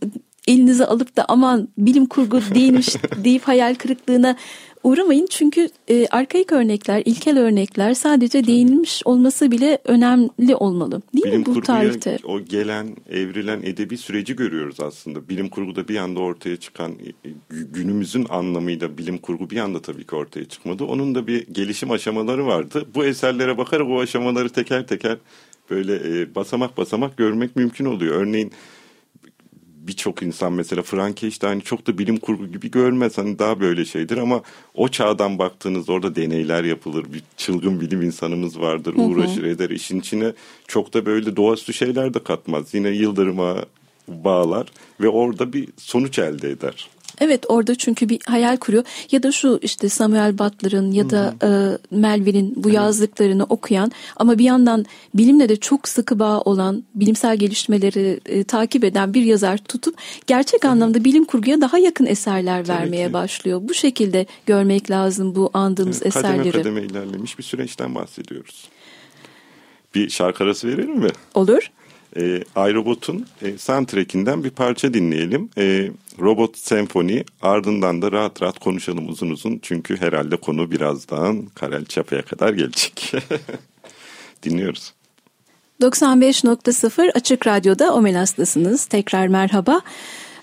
elinize 0.49 0.87
alıp 0.87 1.17
da 1.17 1.25
aman 1.29 1.69
bilim 1.79 2.07
kurgu 2.07 2.41
değilmiş 2.55 2.89
deyip 3.25 3.43
hayal 3.43 3.75
kırıklığına 3.75 4.37
uğramayın. 4.83 5.27
Çünkü 5.31 5.69
e, 5.89 6.07
arkaik 6.07 6.53
örnekler, 6.53 7.03
ilkel 7.05 7.39
örnekler 7.39 7.95
sadece 7.95 8.47
değinilmiş 8.47 9.03
olması 9.05 9.51
bile 9.51 9.79
önemli 9.85 10.55
olmalı. 10.57 11.03
Değil 11.15 11.27
bilim 11.27 11.41
mi 11.41 11.47
bu 11.47 11.61
tarihte? 11.61 12.19
O 12.25 12.41
gelen, 12.41 12.97
evrilen 13.11 13.63
edebi 13.63 13.99
süreci 13.99 14.37
görüyoruz 14.37 14.81
aslında. 14.81 15.29
Bilim 15.29 15.49
kurguda 15.49 15.89
bir 15.89 15.97
anda 15.97 16.21
ortaya 16.21 16.57
çıkan 16.57 16.93
e, 16.93 17.29
günümüzün 17.49 18.27
anlamıyla 18.29 18.99
bilim 18.99 19.19
kurgu 19.19 19.51
bir 19.51 19.57
anda 19.57 19.83
tabii 19.83 20.07
ki 20.07 20.17
ortaya 20.17 20.45
çıkmadı. 20.45 20.85
Onun 20.85 21.15
da 21.15 21.27
bir 21.27 21.47
gelişim 21.47 21.91
aşamaları 21.91 22.47
vardı. 22.47 22.87
Bu 22.95 23.05
eserlere 23.05 23.59
bakarak 23.59 23.89
o 23.89 24.01
aşamaları 24.01 24.49
teker 24.49 24.87
teker 24.87 25.17
böyle 25.71 26.21
e, 26.21 26.35
basamak 26.35 26.77
basamak 26.79 27.17
görmek 27.17 27.57
mümkün 27.57 27.85
oluyor. 27.85 28.15
Örneğin 28.15 28.53
birçok 29.89 30.23
insan 30.23 30.53
mesela 30.53 30.83
Frankenstein 30.83 31.61
çok 31.61 31.87
da 31.87 31.99
bilim 31.99 32.17
kurgu 32.17 32.47
gibi 32.47 32.71
görmez. 32.71 33.19
Hani 33.19 33.39
daha 33.39 33.61
böyle 33.61 33.85
şeydir 33.85 34.17
ama 34.17 34.43
o 34.75 34.89
çağdan 34.89 35.39
baktığınız 35.39 35.89
orada 35.89 36.17
deneyler 36.17 36.65
yapılır. 36.65 37.13
Bir 37.13 37.23
çılgın 37.37 37.81
bilim 37.81 38.03
insanımız 38.03 38.61
vardır. 38.61 38.95
Hı 38.95 39.01
hı. 39.01 39.05
Uğraşır 39.05 39.45
eder. 39.45 39.71
işin 39.71 40.01
içine 40.01 40.33
çok 40.67 40.95
da 40.95 41.07
böyle 41.07 41.37
doğaüstü 41.37 41.73
şeyler 41.73 42.15
de 42.15 42.23
katmaz. 42.23 42.75
Yine 42.75 42.89
yıldırıma 42.89 43.57
bağlar 44.09 44.67
ve 45.01 45.09
orada 45.09 45.53
bir 45.53 45.69
sonuç 45.77 46.19
elde 46.19 46.51
eder. 46.51 46.89
Evet 47.21 47.45
orada 47.49 47.75
çünkü 47.75 48.09
bir 48.09 48.21
hayal 48.27 48.57
kuruyor 48.57 48.85
ya 49.11 49.23
da 49.23 49.33
şu 49.33 49.59
işte 49.63 49.89
Samuel 49.89 50.39
Butler'ın 50.39 50.93
ya 50.93 51.11
da 51.11 51.35
e, 51.43 51.49
Melville'in 51.97 52.53
bu 52.57 52.71
yazdıklarını 52.71 53.45
okuyan 53.45 53.93
ama 54.17 54.39
bir 54.39 54.45
yandan 54.45 54.87
bilimle 55.15 55.49
de 55.49 55.57
çok 55.57 55.89
sıkı 55.89 56.19
bağ 56.19 56.41
olan 56.41 56.85
bilimsel 56.95 57.37
gelişmeleri 57.37 58.21
e, 58.27 58.45
takip 58.45 58.85
eden 58.85 59.15
bir 59.15 59.23
yazar 59.23 59.59
tutup 59.59 59.95
gerçek 60.27 60.61
evet. 60.63 60.73
anlamda 60.73 61.05
bilim 61.05 61.25
kurguya 61.25 61.61
daha 61.61 61.79
yakın 61.79 62.07
eserler 62.07 62.65
Tabii 62.65 62.79
vermeye 62.79 63.07
ki. 63.07 63.13
başlıyor. 63.13 63.61
Bu 63.63 63.75
şekilde 63.75 64.27
görmek 64.47 64.91
lazım 64.91 65.35
bu 65.35 65.51
andığımız 65.55 66.03
evet, 66.03 66.15
kademe 66.15 66.35
eserleri. 66.35 66.53
Kademe 66.53 66.81
kademe 66.81 66.87
ilerlemiş 66.87 67.39
bir 67.39 67.45
süreçten 67.45 67.95
bahsediyoruz. 67.95 68.69
Bir 69.95 70.11
şarkı 70.11 70.45
arası 70.45 70.69
verelim 70.69 70.99
mi? 70.99 71.11
Olur. 71.35 71.71
E, 72.17 72.43
iRobot'un 72.57 73.27
e, 73.43 73.59
soundtrack'inden 73.59 74.45
bir 74.45 74.51
parça 74.51 74.95
dinleyelim. 74.95 75.51
E, 75.59 75.91
Robot 76.21 76.59
Senfoni 76.59 77.25
ardından 77.43 78.03
da 78.03 78.13
rahat 78.13 78.43
rahat 78.43 78.59
konuşalım 78.59 79.09
uzun 79.09 79.31
uzun. 79.31 79.59
Çünkü 79.63 79.97
herhalde 79.97 80.37
konu 80.37 80.71
birazdan 80.71 81.47
Karel 81.55 81.85
Çapa'ya 81.85 82.23
kadar 82.23 82.53
gelecek. 82.53 83.13
Dinliyoruz. 84.43 84.93
95.0 85.81 87.13
Açık 87.13 87.47
Radyo'da 87.47 87.95
Omelas'tasınız. 87.95 88.85
Tekrar 88.85 89.29
merhaba. 89.29 89.81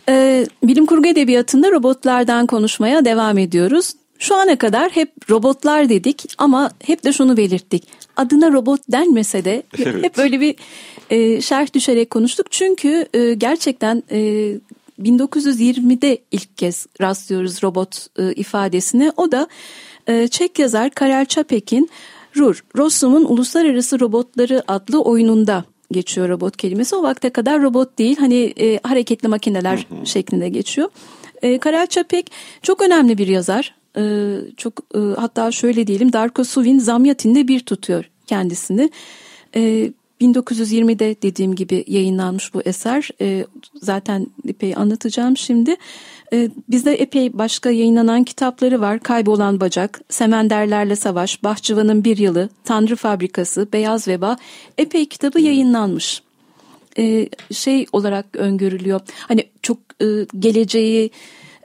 Ee, 0.09 0.45
bilim 0.63 0.85
kurgu 0.85 1.07
edebiyatında 1.07 1.71
robotlardan 1.71 2.47
konuşmaya 2.47 3.05
devam 3.05 3.37
ediyoruz. 3.37 3.93
Şu 4.19 4.35
ana 4.35 4.57
kadar 4.57 4.91
hep 4.91 5.11
robotlar 5.29 5.89
dedik 5.89 6.25
ama 6.37 6.71
hep 6.85 7.03
de 7.03 7.13
şunu 7.13 7.37
belirttik. 7.37 7.83
Adına 8.15 8.51
robot 8.51 8.81
denmese 8.91 9.45
de 9.45 9.63
evet. 9.77 10.03
hep 10.03 10.17
böyle 10.17 10.39
bir 10.39 10.55
e, 11.09 11.41
şerh 11.41 11.73
düşerek 11.73 12.09
konuştuk. 12.09 12.51
Çünkü 12.51 13.07
e, 13.13 13.33
gerçekten 13.33 14.03
e, 14.11 14.19
1920'de 15.01 16.17
ilk 16.31 16.57
kez 16.57 16.87
rastlıyoruz 17.01 17.63
robot 17.63 18.07
e, 18.19 18.33
ifadesine. 18.33 19.11
O 19.17 19.31
da 19.31 19.47
e, 20.07 20.27
Çek 20.27 20.59
yazar 20.59 20.89
Karel 20.89 21.25
Çapek'in 21.25 21.89
RUR, 22.37 22.63
Rossum'un 22.77 23.25
Uluslararası 23.25 23.99
Robotları 23.99 24.63
adlı 24.67 25.01
oyununda 25.01 25.63
geçiyor 25.91 26.29
robot 26.29 26.57
kelimesi. 26.57 26.95
O 26.95 27.03
vakte 27.03 27.29
kadar 27.29 27.61
robot 27.61 27.97
değil 27.97 28.17
hani 28.19 28.53
e, 28.59 28.79
hareketli 28.83 29.27
makineler 29.27 29.87
şeklinde 30.03 30.49
geçiyor. 30.49 30.89
E, 31.41 31.57
Karel 31.57 31.87
Çapek 31.87 32.31
çok 32.61 32.81
önemli 32.81 33.17
bir 33.17 33.27
yazar. 33.27 33.75
E, 33.97 34.35
çok 34.57 34.73
e, 34.95 34.99
hatta 34.99 35.51
şöyle 35.51 35.87
diyelim 35.87 36.13
Darko 36.13 36.43
Suvin 36.43 36.79
Zamyatin'de 36.79 37.47
bir 37.47 37.59
tutuyor 37.59 38.09
kendisini. 38.27 38.89
E, 39.55 39.91
1920'de 40.21 41.15
dediğim 41.21 41.55
gibi 41.55 41.83
yayınlanmış 41.87 42.53
bu 42.53 42.61
eser. 42.61 43.09
E, 43.21 43.45
zaten 43.81 44.27
epey 44.47 44.75
anlatacağım 44.75 45.37
şimdi. 45.37 45.75
E, 46.33 46.49
bizde 46.69 46.93
epey 46.93 47.37
başka 47.37 47.69
yayınlanan 47.69 48.23
kitapları 48.23 48.81
var. 48.81 48.99
Kaybolan 48.99 49.59
Bacak, 49.59 50.01
Semenderlerle 50.09 50.95
Savaş, 50.95 51.43
Bahçıvan'ın 51.43 52.03
Bir 52.03 52.17
Yılı, 52.17 52.49
Tanrı 52.63 52.95
Fabrikası, 52.95 53.67
Beyaz 53.73 54.07
Veba 54.07 54.37
epey 54.77 55.05
kitabı 55.05 55.39
yayınlanmış. 55.41 56.21
E, 56.97 57.29
şey 57.51 57.85
olarak 57.91 58.25
öngörülüyor. 58.33 59.01
Hani 59.27 59.43
çok 59.61 59.77
e, 60.01 60.05
geleceği 60.39 61.11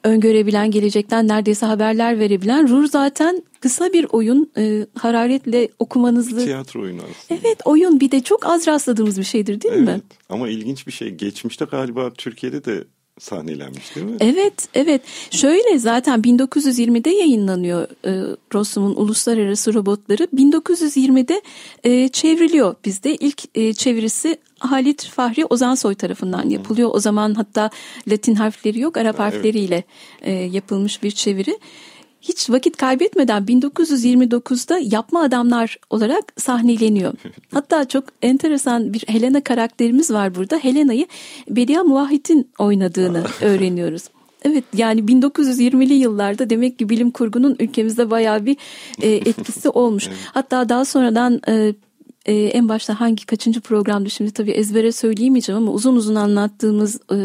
öngörebilen, 0.05 0.71
gelecekten 0.71 1.29
neredeyse 1.29 1.67
haberler 1.67 2.19
verebilen. 2.19 2.69
Rur 2.69 2.87
zaten 2.87 3.43
kısa 3.61 3.93
bir 3.93 4.07
oyun 4.11 4.51
e, 4.57 4.87
hararetle 4.99 5.69
okumanızı... 5.79 6.45
Tiyatro 6.45 6.83
oyunu 6.83 7.01
aslında. 7.01 7.41
Evet 7.41 7.59
oyun 7.65 8.01
bir 8.01 8.11
de 8.11 8.21
çok 8.21 8.47
az 8.47 8.67
rastladığımız 8.67 9.19
bir 9.19 9.25
şeydir 9.25 9.61
değil 9.61 9.75
evet, 9.77 9.87
mi? 9.87 10.01
Ama 10.29 10.49
ilginç 10.49 10.87
bir 10.87 10.93
şey. 10.93 11.11
Geçmişte 11.11 11.65
galiba 11.65 12.11
Türkiye'de 12.11 12.65
de 12.65 12.85
sahnelenmiş 13.23 13.97
değil 13.97 14.07
mi? 14.07 14.17
Evet, 14.21 14.69
evet. 14.75 15.03
Şöyle 15.31 15.79
zaten 15.79 16.21
1920'de 16.21 17.11
yayınlanıyor 17.11 17.89
e, 18.05 18.37
Rossum'un 18.55 18.97
Uluslararası 18.97 19.75
Robotları. 19.75 20.23
1920'de 20.23 21.43
e, 21.85 22.09
çevriliyor 22.09 22.75
bizde. 22.85 23.15
İlk 23.15 23.43
e, 23.55 23.75
çevirisi 23.75 24.39
Halit 24.59 25.05
Fahri 25.05 25.47
Ozansoy 25.47 25.95
tarafından 25.95 26.49
yapılıyor. 26.49 26.91
O 26.93 27.01
zaman 27.01 27.35
hatta 27.35 27.71
Latin 28.09 28.35
harfleri 28.35 28.81
yok, 28.81 28.97
Arap 28.97 29.19
harfleriyle 29.19 29.85
e, 30.23 30.33
yapılmış 30.33 31.03
bir 31.03 31.11
çeviri 31.11 31.59
hiç 32.21 32.51
vakit 32.51 32.77
kaybetmeden 32.77 33.45
1929'da 33.45 34.79
yapma 34.83 35.23
adamlar 35.23 35.77
olarak 35.91 36.33
sahneleniyor. 36.37 37.13
Hatta 37.53 37.89
çok 37.89 38.05
enteresan 38.23 38.93
bir 38.93 39.05
Helena 39.07 39.41
karakterimiz 39.41 40.11
var 40.11 40.35
burada. 40.35 40.57
Helena'yı 40.57 41.07
Bedia 41.49 41.83
Muvahit'in 41.85 42.51
oynadığını 42.59 43.25
öğreniyoruz. 43.41 44.03
Evet 44.43 44.65
yani 44.77 45.01
1920'li 45.01 45.95
yıllarda 45.95 46.51
demek 46.51 46.79
ki 46.79 46.89
bilim 46.89 47.11
kurgunun 47.11 47.57
ülkemizde 47.59 48.11
bayağı 48.11 48.47
bir 48.47 48.57
e, 49.03 49.11
etkisi 49.11 49.69
olmuş. 49.69 50.09
Hatta 50.33 50.69
daha 50.69 50.85
sonradan 50.85 51.41
e, 51.49 51.75
e, 52.27 52.35
en 52.35 52.69
başta 52.69 53.01
hangi 53.01 53.27
kaçıncı 53.27 53.61
programdı 53.61 54.11
şimdi 54.11 54.31
tabii 54.31 54.51
ezbere 54.51 54.93
söyleyemeyeceğim 54.93 55.63
ama 55.63 55.73
uzun 55.73 55.97
uzun 55.97 56.15
anlattığımız 56.15 57.01
e, 57.13 57.17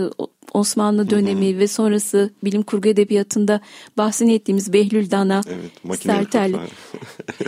Osmanlı 0.54 1.10
dönemi 1.10 1.52
Hı-hı. 1.52 1.60
ve 1.60 1.68
sonrası 1.68 2.30
bilim 2.44 2.64
kurgu 2.64 2.90
edebiyatında 2.90 3.62
bahsini 3.98 4.34
ettiğimiz 4.34 4.74
Behlül 4.74 5.12
Dana, 5.12 5.42
evet, 5.48 6.02
Sertel. 6.02 6.54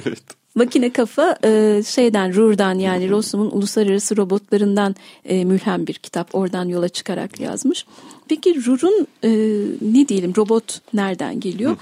evet. 0.06 0.24
Makine 0.56 0.94
kafa 0.94 1.38
e, 1.44 1.84
şeyden 1.88 2.36
Rur'dan 2.36 2.80
yani 2.80 3.10
Rossum'un 3.10 3.52
uluslararası 3.52 4.18
robotlarından 4.18 4.96
e, 5.26 5.46
mülhem 5.46 5.88
bir 5.88 5.94
kitap. 5.94 6.36
Oradan 6.36 6.66
yola 6.66 6.90
çıkarak 6.90 7.40
yazmış. 7.40 7.86
Peki 8.30 8.66
Rur'un 8.66 9.08
e, 9.24 9.30
ne 9.82 10.08
diyelim 10.08 10.34
robot 10.38 10.82
nereden 10.94 11.40
geliyor? 11.40 11.78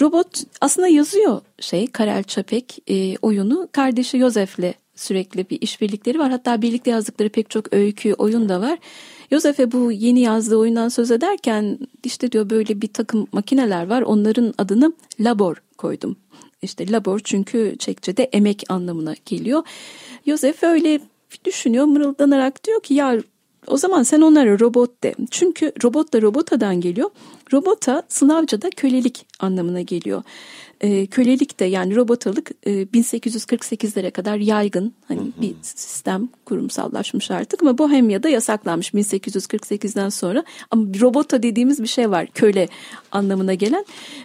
Robot 0.00 0.42
aslında 0.60 0.88
yazıyor 0.88 1.40
şey 1.60 1.86
Karel 1.86 2.22
Çapek 2.22 2.78
e, 2.90 3.16
oyunu 3.16 3.68
kardeşi 3.72 4.18
Yosef'le 4.18 4.74
sürekli 4.94 5.50
bir 5.50 5.58
işbirlikleri 5.60 6.18
var. 6.18 6.30
Hatta 6.30 6.62
birlikte 6.62 6.90
yazdıkları 6.90 7.28
pek 7.28 7.50
çok 7.50 7.72
öykü, 7.72 8.14
oyun 8.14 8.48
da 8.48 8.60
var. 8.60 8.78
Yosef'e 9.30 9.72
bu 9.72 9.92
yeni 9.92 10.20
yazdığı 10.20 10.56
oyundan 10.56 10.88
söz 10.88 11.10
ederken 11.10 11.78
işte 12.04 12.32
diyor 12.32 12.50
böyle 12.50 12.82
bir 12.82 12.88
takım 12.88 13.26
makineler 13.32 13.86
var. 13.86 14.02
Onların 14.02 14.54
adını 14.58 14.92
labor 15.20 15.62
koydum. 15.78 16.16
İşte 16.62 16.92
labor 16.92 17.20
çünkü 17.24 17.76
Çekçe'de 17.78 18.24
emek 18.24 18.64
anlamına 18.68 19.14
geliyor. 19.26 19.62
Yosef 20.26 20.62
öyle 20.62 21.00
düşünüyor 21.44 21.84
mırıldanarak 21.84 22.64
diyor 22.64 22.82
ki 22.82 22.94
ya 22.94 23.20
o 23.66 23.76
zaman 23.76 24.02
sen 24.02 24.20
onlara 24.20 24.58
robot 24.58 25.02
de. 25.02 25.14
Çünkü 25.30 25.72
robot 25.84 26.12
da 26.12 26.22
robotadan 26.22 26.80
geliyor. 26.80 27.10
Robota 27.52 28.02
Slavca'da 28.08 28.70
kölelik 28.70 29.26
anlamına 29.40 29.80
geliyor 29.80 30.22
e, 30.80 31.06
kölelik 31.06 31.60
de 31.60 31.64
yani 31.64 31.96
robotalık 31.96 32.50
e, 32.66 32.70
1848'lere 32.70 34.10
kadar 34.10 34.36
yaygın 34.36 34.94
hani 35.08 35.20
bir 35.40 35.54
sistem 35.62 36.28
kurumsallaşmış 36.44 37.30
artık 37.30 37.62
ama 37.62 37.78
Bohemya'da 37.78 38.28
yasaklanmış 38.28 38.90
1848'den 38.94 40.08
sonra 40.08 40.44
ama 40.70 40.86
robota 41.00 41.42
dediğimiz 41.42 41.82
bir 41.82 41.88
şey 41.88 42.10
var 42.10 42.26
köle 42.26 42.68
anlamına 43.12 43.54
gelen 43.54 43.84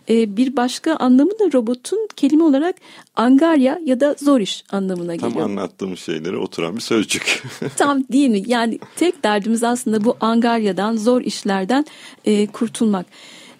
e, 0.09 0.37
bir 0.37 0.55
başka 0.55 0.95
anlamı 0.95 1.31
da 1.31 1.53
robotun 1.53 2.07
kelime 2.15 2.43
olarak 2.43 2.75
angarya 3.15 3.79
ya 3.85 3.99
da 3.99 4.15
zor 4.19 4.39
iş 4.39 4.63
anlamına 4.69 5.17
Tam 5.17 5.29
geliyor. 5.29 5.47
Tam 5.47 5.57
anlattığım 5.57 5.97
şeylere 5.97 6.37
oturan 6.37 6.75
bir 6.75 6.81
sözcük. 6.81 7.43
Tam 7.77 8.03
değil 8.03 8.29
mi? 8.29 8.43
Yani 8.47 8.79
tek 8.95 9.23
derdimiz 9.23 9.63
aslında 9.63 10.03
bu 10.03 10.17
angaryadan, 10.19 10.97
zor 10.97 11.21
işlerden 11.21 11.85
e, 12.25 12.47
kurtulmak. 12.47 13.05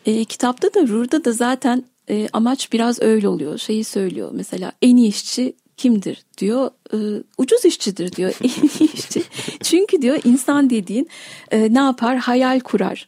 E, 0.06 0.26
kitapta 0.26 0.74
da 0.74 0.88
Rur'da 0.88 1.26
da 1.26 1.32
zaten 1.32 1.84
e, 2.10 2.28
amaç 2.34 2.74
biraz 2.74 3.02
öyle 3.02 3.28
oluyor. 3.28 3.58
Şeyi 3.58 3.84
söylüyor 3.84 4.30
mesela 4.34 4.72
en 4.82 4.96
iyi 4.96 5.08
işçi 5.08 5.54
kimdir 5.78 6.24
diyor. 6.38 6.72
E, 6.94 6.98
ucuz 7.38 7.66
işçidir 7.66 8.12
diyor 8.12 8.34
en 8.44 8.70
iyi 8.80 8.94
işçi. 8.94 9.24
Çünkü 9.64 10.02
diyor 10.02 10.20
insan 10.24 10.70
dediğin 10.70 11.10
e, 11.52 11.74
ne 11.74 11.80
yapar? 11.80 12.18
Hayal 12.18 12.60
kurar. 12.60 13.08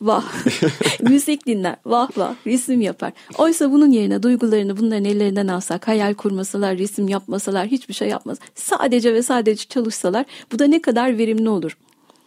Vah. 0.00 0.24
Müzik 1.00 1.46
dinler. 1.46 1.76
Vah 1.84 2.10
vah. 2.16 2.34
Resim 2.46 2.80
yapar. 2.80 3.12
Oysa 3.38 3.72
bunun 3.72 3.90
yerine 3.90 4.22
duygularını 4.22 4.76
bunların 4.76 5.04
ellerinden 5.04 5.48
alsak, 5.48 5.88
hayal 5.88 6.14
kurmasalar, 6.14 6.78
resim 6.78 7.08
yapmasalar, 7.08 7.66
hiçbir 7.66 7.94
şey 7.94 8.08
yapmaz. 8.08 8.38
Sadece 8.54 9.14
ve 9.14 9.22
sadece 9.22 9.64
çalışsalar 9.64 10.26
bu 10.52 10.58
da 10.58 10.66
ne 10.66 10.82
kadar 10.82 11.18
verimli 11.18 11.48
olur 11.48 11.76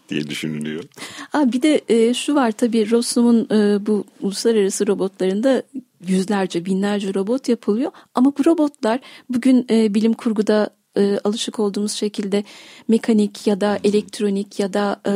diye 0.10 0.28
düşünülüyor. 0.28 0.84
Ha, 1.30 1.54
bir 1.54 1.62
de 1.62 1.82
e, 1.90 2.14
şu 2.14 2.36
var 2.36 2.52
tabii 2.52 2.92
Rossum'un 2.92 3.48
e, 3.52 3.86
bu 3.86 4.04
uluslararası 4.22 4.88
robotlarında 4.88 5.64
yüzlerce 6.08 6.66
binlerce 6.66 7.14
robot 7.14 7.50
yapılıyor 7.50 7.92
ama 8.16 8.34
bu 8.38 8.46
robotlar 8.46 9.00
bugün 9.30 9.66
e, 9.70 9.94
bilim 9.94 10.14
kurguda 10.14 10.70
e, 10.98 11.20
alışık 11.24 11.60
olduğumuz 11.60 11.92
şekilde 11.92 12.44
mekanik 12.88 13.48
ya 13.48 13.62
da 13.62 13.80
elektronik 13.84 14.60
ya 14.60 14.74
da 14.74 15.02
e, 15.08 15.14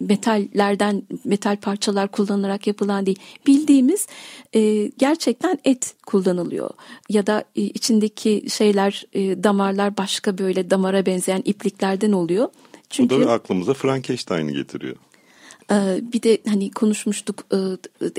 metallerden 0.00 1.02
metal 1.24 1.56
parçalar 1.56 2.10
kullanılarak 2.10 2.66
yapılan 2.66 3.06
değil. 3.06 3.18
Bildiğimiz 3.46 4.06
e, 4.52 4.86
gerçekten 4.86 5.58
et 5.64 5.94
kullanılıyor 6.06 6.70
ya 7.08 7.26
da 7.26 7.44
e, 7.56 7.62
içindeki 7.62 8.44
şeyler 8.50 9.06
e, 9.12 9.44
damarlar 9.44 9.96
başka 9.96 10.38
böyle 10.38 10.70
damara 10.70 11.06
benzeyen 11.06 11.42
ipliklerden 11.44 12.12
oluyor. 12.12 12.48
Çünkü, 12.90 13.16
Bu 13.16 13.20
da 13.20 13.32
aklımıza 13.32 13.74
Frankenstein'i 13.74 14.52
getiriyor. 14.52 14.96
E, 15.72 16.00
bir 16.12 16.22
de 16.22 16.38
hani 16.48 16.70
konuşmuştuk 16.70 17.44
e, 17.52 17.58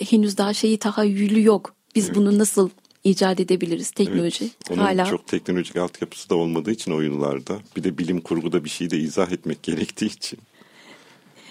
henüz 0.09 0.37
daha 0.37 0.53
şeyi 0.53 0.77
tahayyülü 0.77 1.43
yok. 1.43 1.80
Biz 1.95 2.05
evet. 2.05 2.15
bunu 2.15 2.37
nasıl 2.37 2.69
icat 3.03 3.39
edebiliriz 3.39 3.91
teknoloji 3.91 4.43
evet, 4.43 4.71
onun 4.71 4.81
hala. 4.81 5.05
çok 5.05 5.27
teknolojik 5.27 5.75
altyapısı 5.75 6.29
da 6.29 6.35
olmadığı 6.35 6.71
için 6.71 6.91
oyunlarda 6.91 7.59
bir 7.77 7.83
de 7.83 7.97
bilim 7.97 8.21
kurguda 8.21 8.63
bir 8.63 8.69
şey 8.69 8.89
de 8.89 8.97
izah 8.97 9.31
etmek 9.31 9.63
gerektiği 9.63 10.05
için. 10.05 10.39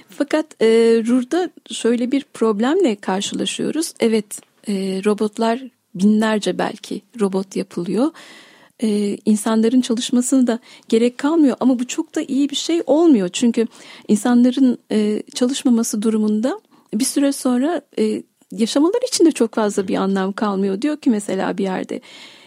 Fakat 0.09 0.62
e, 0.62 0.66
RUR'da 1.07 1.50
şöyle 1.70 2.12
bir 2.12 2.24
problemle 2.35 2.96
karşılaşıyoruz. 2.96 3.94
Evet 4.00 4.40
e, 4.68 4.72
robotlar 5.05 5.62
binlerce 5.94 6.59
belki 6.59 7.03
robot 7.20 7.57
yapılıyor. 7.57 8.11
E, 8.83 9.18
insanların 9.24 9.81
çalışmasını 9.81 10.46
da 10.46 10.59
gerek 10.88 11.18
kalmıyor 11.18 11.57
ama 11.61 11.79
bu 11.79 11.87
çok 11.87 12.14
da 12.14 12.22
iyi 12.22 12.50
bir 12.50 12.57
şey 12.57 12.83
olmuyor. 12.87 13.29
Çünkü 13.29 13.66
insanların 14.09 14.79
e, 14.92 15.22
çalışmaması 15.35 16.03
durumunda 16.03 16.61
bir 16.94 17.05
süre 17.05 17.33
sonra 17.33 17.83
e, 17.98 18.22
yaşamaları 18.53 19.07
için 19.09 19.25
de 19.25 19.33
çok 19.33 19.55
fazla 19.55 19.89
bir 19.89 19.95
anlam 19.95 20.33
kalmıyor. 20.33 20.83
Diyor 20.83 20.97
ki 20.97 21.11
mesela 21.11 21.59
bir 21.59 21.65
yerde. 21.65 22.01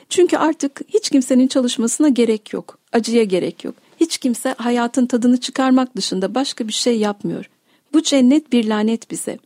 Çünkü 0.09 0.37
artık 0.37 0.81
hiç 0.87 1.09
kimsenin 1.09 1.47
çalışmasına 1.47 2.09
gerek 2.09 2.53
yok. 2.53 2.77
Acıya 2.91 3.23
gerek 3.23 3.63
yok. 3.63 3.75
Hiç 3.99 4.17
kimse 4.17 4.55
hayatın 4.57 5.05
tadını 5.05 5.39
çıkarmak 5.39 5.95
dışında 5.95 6.35
başka 6.35 6.67
bir 6.67 6.73
şey 6.73 6.99
yapmıyor. 6.99 7.49
Bu 7.93 8.03
cennet 8.03 8.51
bir 8.51 8.67
lanet 8.67 9.11
bize. 9.11 9.37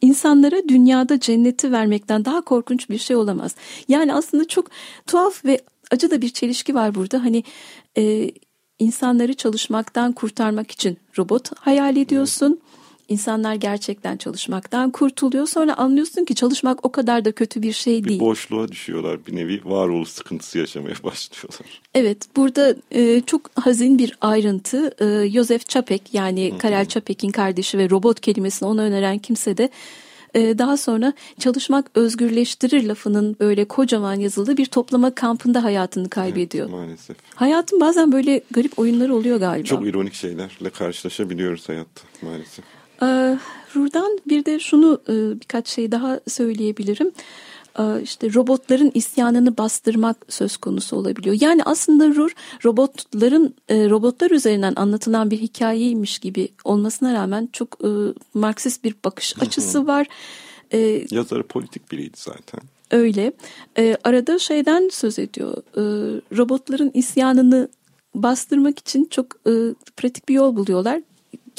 İnsanlara 0.00 0.68
dünyada 0.68 1.20
cenneti 1.20 1.72
vermekten 1.72 2.24
daha 2.24 2.40
korkunç 2.40 2.90
bir 2.90 2.98
şey 2.98 3.16
olamaz. 3.16 3.54
Yani 3.88 4.14
aslında 4.14 4.48
çok 4.48 4.66
tuhaf 5.06 5.44
ve 5.44 5.60
acı 5.90 6.10
da 6.10 6.22
bir 6.22 6.28
çelişki 6.28 6.74
var 6.74 6.94
burada. 6.94 7.24
Hani 7.24 7.44
e, 7.98 8.30
insanları 8.78 9.34
çalışmaktan 9.34 10.12
kurtarmak 10.12 10.70
için 10.70 10.98
robot 11.18 11.50
hayal 11.58 11.96
ediyorsun. 11.96 12.60
İnsanlar 13.10 13.54
gerçekten 13.54 14.16
çalışmaktan 14.16 14.90
kurtuluyor. 14.90 15.46
Sonra 15.46 15.74
anlıyorsun 15.74 16.24
ki 16.24 16.34
çalışmak 16.34 16.86
o 16.86 16.92
kadar 16.92 17.24
da 17.24 17.32
kötü 17.32 17.62
bir 17.62 17.72
şey 17.72 18.04
değil. 18.04 18.20
Bir 18.20 18.26
boşluğa 18.26 18.68
düşüyorlar. 18.68 19.26
Bir 19.26 19.36
nevi 19.36 19.60
varoluş 19.64 20.08
sıkıntısı 20.08 20.58
yaşamaya 20.58 20.94
başlıyorlar. 21.04 21.80
Evet 21.94 22.36
burada 22.36 22.74
e, 22.90 23.20
çok 23.20 23.50
hazin 23.54 23.98
bir 23.98 24.18
ayrıntı. 24.20 24.94
E, 25.04 25.30
Joseph 25.30 25.68
Çapek 25.68 26.02
yani 26.14 26.52
Karel 26.58 26.86
Çapek'in 26.86 27.30
kardeşi 27.30 27.78
ve 27.78 27.90
robot 27.90 28.20
kelimesini 28.20 28.68
ona 28.68 28.82
öneren 28.82 29.18
kimse 29.18 29.56
de 29.56 29.70
e, 30.34 30.58
daha 30.58 30.76
sonra 30.76 31.12
çalışmak 31.38 31.90
özgürleştirir 31.94 32.84
lafının 32.84 33.36
böyle 33.40 33.64
kocaman 33.64 34.14
yazıldığı 34.14 34.56
bir 34.56 34.66
toplama 34.66 35.14
kampında 35.14 35.64
hayatını 35.64 36.08
kaybediyor. 36.08 36.66
Evet, 36.66 36.78
maalesef. 36.78 37.16
Hayatın 37.34 37.80
bazen 37.80 38.12
böyle 38.12 38.42
garip 38.50 38.78
oyunları 38.78 39.14
oluyor 39.14 39.40
galiba. 39.40 39.66
Çok 39.66 39.86
ironik 39.86 40.14
şeylerle 40.14 40.70
karşılaşabiliyoruz 40.70 41.68
hayatta 41.68 42.02
maalesef. 42.22 42.64
Ee, 43.02 43.38
Rur'dan 43.76 44.18
bir 44.26 44.44
de 44.44 44.58
şunu 44.58 45.00
e, 45.08 45.40
birkaç 45.40 45.68
şey 45.68 45.92
daha 45.92 46.20
söyleyebilirim. 46.28 47.12
Ee, 47.78 48.02
işte 48.02 48.34
robotların 48.34 48.90
isyanını 48.94 49.56
bastırmak 49.56 50.16
söz 50.28 50.56
konusu 50.56 50.96
olabiliyor. 50.96 51.36
Yani 51.40 51.62
aslında 51.64 52.08
Rur 52.08 52.32
robotların 52.64 53.54
e, 53.68 53.90
robotlar 53.90 54.30
üzerinden 54.30 54.72
anlatılan 54.76 55.30
bir 55.30 55.38
hikayeymiş 55.38 56.18
gibi 56.18 56.48
olmasına 56.64 57.14
rağmen 57.14 57.48
çok 57.52 57.78
e, 57.84 57.88
Marksist 58.34 58.84
bir 58.84 58.94
bakış 59.04 59.42
açısı 59.42 59.86
var. 59.86 60.06
Ee, 60.72 61.06
Yazarı 61.10 61.42
politik 61.42 61.92
biriydi 61.92 62.16
zaten. 62.16 62.60
Öyle. 62.90 63.32
Arada 64.04 64.38
şeyden 64.38 64.88
söz 64.92 65.18
ediyor. 65.18 65.62
Robotların 66.36 66.90
isyanını 66.94 67.68
bastırmak 68.14 68.78
için 68.78 69.04
çok 69.04 69.44
pratik 69.96 70.28
bir 70.28 70.34
yol 70.34 70.56
buluyorlar. 70.56 71.00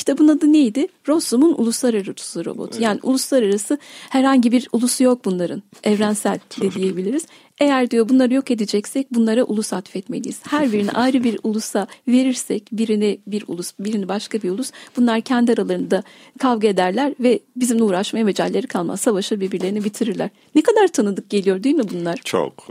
Kitabın 0.01 0.27
adı 0.27 0.53
neydi? 0.53 0.87
Rossum'un 1.07 1.53
uluslararası 1.57 2.45
robotu. 2.45 2.71
Evet. 2.73 2.81
Yani 2.81 2.99
uluslararası 3.03 3.77
herhangi 4.09 4.51
bir 4.51 4.67
ulusu 4.71 5.03
yok 5.03 5.25
bunların. 5.25 5.63
Evrensel 5.83 6.39
de 6.61 6.71
diyebiliriz. 6.71 7.25
Eğer 7.59 7.91
diyor 7.91 8.09
bunları 8.09 8.33
yok 8.33 8.51
edeceksek 8.51 9.07
bunlara 9.11 9.43
ulus 9.43 9.73
atfetmeliyiz. 9.73 10.39
Her 10.49 10.71
birini 10.73 10.91
ayrı 10.91 11.23
bir 11.23 11.39
ulusa 11.43 11.87
verirsek 12.07 12.67
birini 12.71 13.19
bir 13.27 13.43
ulus 13.47 13.73
birini 13.79 14.07
başka 14.07 14.41
bir 14.41 14.49
ulus 14.49 14.71
bunlar 14.97 15.21
kendi 15.21 15.53
aralarında 15.53 16.03
kavga 16.39 16.67
ederler 16.67 17.13
ve 17.19 17.39
bizimle 17.55 17.83
uğraşmaya 17.83 18.25
mecalleri 18.25 18.67
kalmaz. 18.67 19.01
Savaşır 19.01 19.39
birbirlerini 19.39 19.83
bitirirler. 19.83 20.29
Ne 20.55 20.61
kadar 20.61 20.87
tanıdık 20.87 21.29
geliyor 21.29 21.63
değil 21.63 21.75
mi 21.75 21.89
bunlar? 21.93 22.21
Çok. 22.25 22.67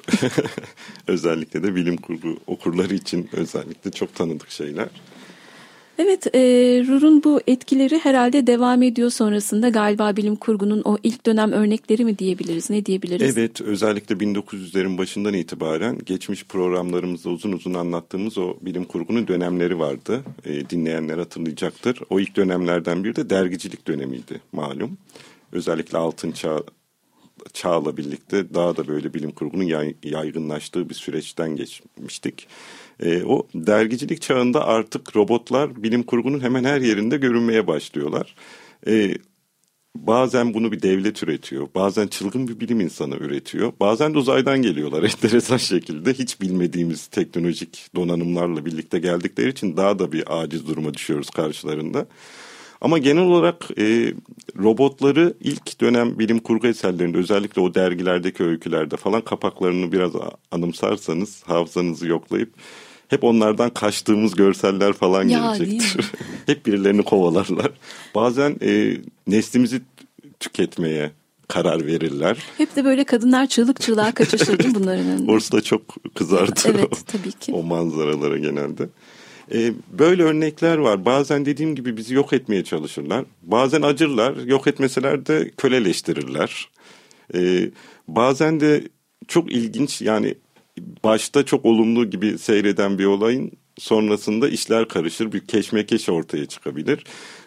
özellikle 1.06 1.62
de 1.62 1.74
bilim 1.74 1.96
kurgu 1.96 2.36
okurları 2.46 2.94
için 2.94 3.28
özellikle 3.32 3.90
çok 3.90 4.14
tanıdık 4.14 4.50
şeyler. 4.50 4.88
Evet, 6.02 6.26
e, 6.34 6.40
Rur'un 6.88 7.24
bu 7.24 7.40
etkileri 7.46 7.98
herhalde 7.98 8.46
devam 8.46 8.82
ediyor 8.82 9.10
sonrasında 9.10 9.68
galiba 9.68 10.16
bilim 10.16 10.36
kurgunun 10.36 10.82
o 10.84 10.98
ilk 11.02 11.26
dönem 11.26 11.52
örnekleri 11.52 12.04
mi 12.04 12.18
diyebiliriz, 12.18 12.70
ne 12.70 12.86
diyebiliriz? 12.86 13.38
Evet, 13.38 13.60
özellikle 13.60 14.14
1900'lerin 14.14 14.98
başından 14.98 15.34
itibaren 15.34 15.98
geçmiş 16.06 16.44
programlarımızda 16.44 17.30
uzun 17.30 17.52
uzun 17.52 17.74
anlattığımız 17.74 18.38
o 18.38 18.56
bilim 18.62 18.84
kurgunun 18.84 19.28
dönemleri 19.28 19.78
vardı. 19.78 20.22
E, 20.44 20.70
dinleyenler 20.70 21.18
hatırlayacaktır. 21.18 22.00
O 22.10 22.20
ilk 22.20 22.36
dönemlerden 22.36 23.04
biri 23.04 23.16
de 23.16 23.30
dergicilik 23.30 23.86
dönemiydi 23.86 24.40
malum. 24.52 24.98
Özellikle 25.52 25.98
Altın 25.98 26.32
Çağ 26.32 26.62
çağla 27.52 27.96
birlikte 27.96 28.54
daha 28.54 28.76
da 28.76 28.88
böyle 28.88 29.14
bilim 29.14 29.30
kurgunun 29.30 29.64
yay, 29.64 29.94
yaygınlaştığı 30.02 30.88
bir 30.88 30.94
süreçten 30.94 31.56
geçmiştik. 31.56 32.46
E, 33.02 33.24
o 33.24 33.48
dergicilik 33.54 34.22
çağında 34.22 34.66
artık 34.66 35.16
robotlar 35.16 35.82
bilim 35.82 36.02
kurgunun 36.02 36.40
hemen 36.40 36.64
her 36.64 36.80
yerinde 36.80 37.16
görünmeye 37.16 37.66
başlıyorlar. 37.66 38.34
E, 38.86 39.14
bazen 39.96 40.54
bunu 40.54 40.72
bir 40.72 40.82
devlet 40.82 41.22
üretiyor. 41.22 41.68
Bazen 41.74 42.06
çılgın 42.06 42.48
bir 42.48 42.60
bilim 42.60 42.80
insanı 42.80 43.16
üretiyor. 43.16 43.72
Bazen 43.80 44.14
de 44.14 44.18
uzaydan 44.18 44.62
geliyorlar 44.62 45.02
enteresan 45.02 45.56
şekilde. 45.56 46.12
Hiç 46.12 46.40
bilmediğimiz 46.40 47.06
teknolojik 47.06 47.86
donanımlarla 47.94 48.66
birlikte 48.66 48.98
geldikleri 48.98 49.48
için 49.48 49.76
daha 49.76 49.98
da 49.98 50.12
bir 50.12 50.40
aciz 50.42 50.66
duruma 50.66 50.94
düşüyoruz 50.94 51.30
karşılarında. 51.30 52.06
Ama 52.80 52.98
genel 52.98 53.22
olarak 53.22 53.68
e, 53.78 54.14
robotları 54.58 55.34
ilk 55.40 55.80
dönem 55.80 56.18
bilim 56.18 56.38
kurgu 56.38 56.66
eserlerinde 56.66 57.18
özellikle 57.18 57.60
o 57.60 57.74
dergilerdeki 57.74 58.44
öykülerde 58.44 58.96
falan 58.96 59.20
kapaklarını 59.20 59.92
biraz 59.92 60.12
anımsarsanız 60.50 61.42
hafızanızı 61.42 62.06
yoklayıp 62.06 62.54
hep 63.10 63.24
onlardan 63.24 63.70
kaçtığımız 63.70 64.34
görseller 64.34 64.92
falan 64.92 65.28
ya, 65.28 65.56
gelecektir. 65.56 66.06
hep 66.46 66.66
birilerini 66.66 67.02
kovalarlar. 67.02 67.70
Bazen 68.14 68.56
e, 68.62 68.96
neslimizi 69.26 69.82
tüketmeye 70.40 71.10
karar 71.48 71.86
verirler. 71.86 72.38
Hep 72.58 72.76
de 72.76 72.84
böyle 72.84 73.04
kadınlar 73.04 73.46
çığlık 73.46 73.80
çığlığa 73.80 74.12
kaçışır 74.12 74.58
bunların 74.74 75.06
önünde. 75.06 75.30
Orası 75.30 75.52
da 75.52 75.60
çok 75.60 75.82
kızardı. 76.14 76.60
evet 76.64 77.02
tabii 77.06 77.32
ki. 77.32 77.52
O 77.52 77.62
manzaralara 77.62 78.38
genelde. 78.38 78.88
Ee, 79.54 79.72
böyle 79.98 80.22
örnekler 80.22 80.78
var. 80.78 81.04
Bazen 81.04 81.46
dediğim 81.46 81.74
gibi 81.74 81.96
bizi 81.96 82.14
yok 82.14 82.32
etmeye 82.32 82.64
çalışırlar. 82.64 83.24
Bazen 83.42 83.82
acırlar. 83.82 84.36
Yok 84.36 84.66
etmeseler 84.66 85.26
de 85.26 85.50
köleleştirirler. 85.56 86.68
Ee, 87.34 87.70
bazen 88.08 88.60
de 88.60 88.88
çok 89.28 89.52
ilginç 89.52 90.02
yani 90.02 90.34
başta 91.04 91.44
çok 91.44 91.64
olumlu 91.64 92.10
gibi 92.10 92.38
seyreden 92.38 92.98
bir 92.98 93.04
olayın 93.04 93.52
sonrasında 93.78 94.48
işler 94.48 94.88
karışır. 94.88 95.32
Bir 95.32 95.46
keşmekeş 95.46 96.08
ortaya 96.08 96.46
çıkabilir. 96.46 97.04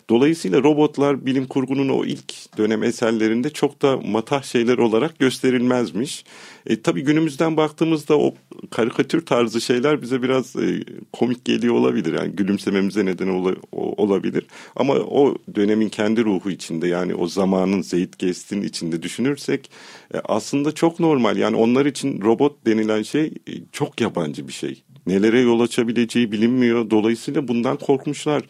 Dolayısıyla 0.09 0.63
robotlar 0.63 1.25
bilim 1.25 1.45
kurgunun 1.45 1.89
o 1.89 2.05
ilk 2.05 2.57
dönem 2.57 2.83
eserlerinde 2.83 3.49
çok 3.49 3.81
da 3.81 3.97
matah 3.97 4.43
şeyler 4.43 4.77
olarak 4.77 5.19
gösterilmezmiş. 5.19 6.25
E, 6.67 6.81
tabii 6.81 7.01
günümüzden 7.01 7.57
baktığımızda 7.57 8.19
o 8.19 8.33
karikatür 8.71 9.25
tarzı 9.25 9.61
şeyler 9.61 10.01
bize 10.01 10.23
biraz 10.23 10.55
e, 10.55 10.83
komik 11.13 11.45
geliyor 11.45 11.75
olabilir. 11.75 12.13
Yani 12.13 12.35
gülümsememize 12.35 13.05
neden 13.05 13.27
ola, 13.27 13.55
o, 13.71 14.03
olabilir. 14.03 14.47
Ama 14.75 14.93
o 14.93 15.35
dönemin 15.55 15.89
kendi 15.89 16.23
ruhu 16.23 16.51
içinde 16.51 16.87
yani 16.87 17.15
o 17.15 17.27
zamanın 17.27 17.81
Zeitgeist'in 17.81 18.61
içinde 18.61 19.03
düşünürsek 19.03 19.71
e, 20.13 20.17
aslında 20.17 20.71
çok 20.71 20.99
normal. 20.99 21.37
Yani 21.37 21.55
onlar 21.55 21.85
için 21.85 22.21
robot 22.21 22.65
denilen 22.65 23.01
şey 23.01 23.25
e, 23.25 23.51
çok 23.71 24.01
yabancı 24.01 24.47
bir 24.47 24.53
şey 24.53 24.83
nelere 25.07 25.39
yol 25.39 25.59
açabileceği 25.59 26.31
bilinmiyor. 26.31 26.89
Dolayısıyla 26.89 27.47
bundan 27.47 27.77
korkmuşlar. 27.77 28.43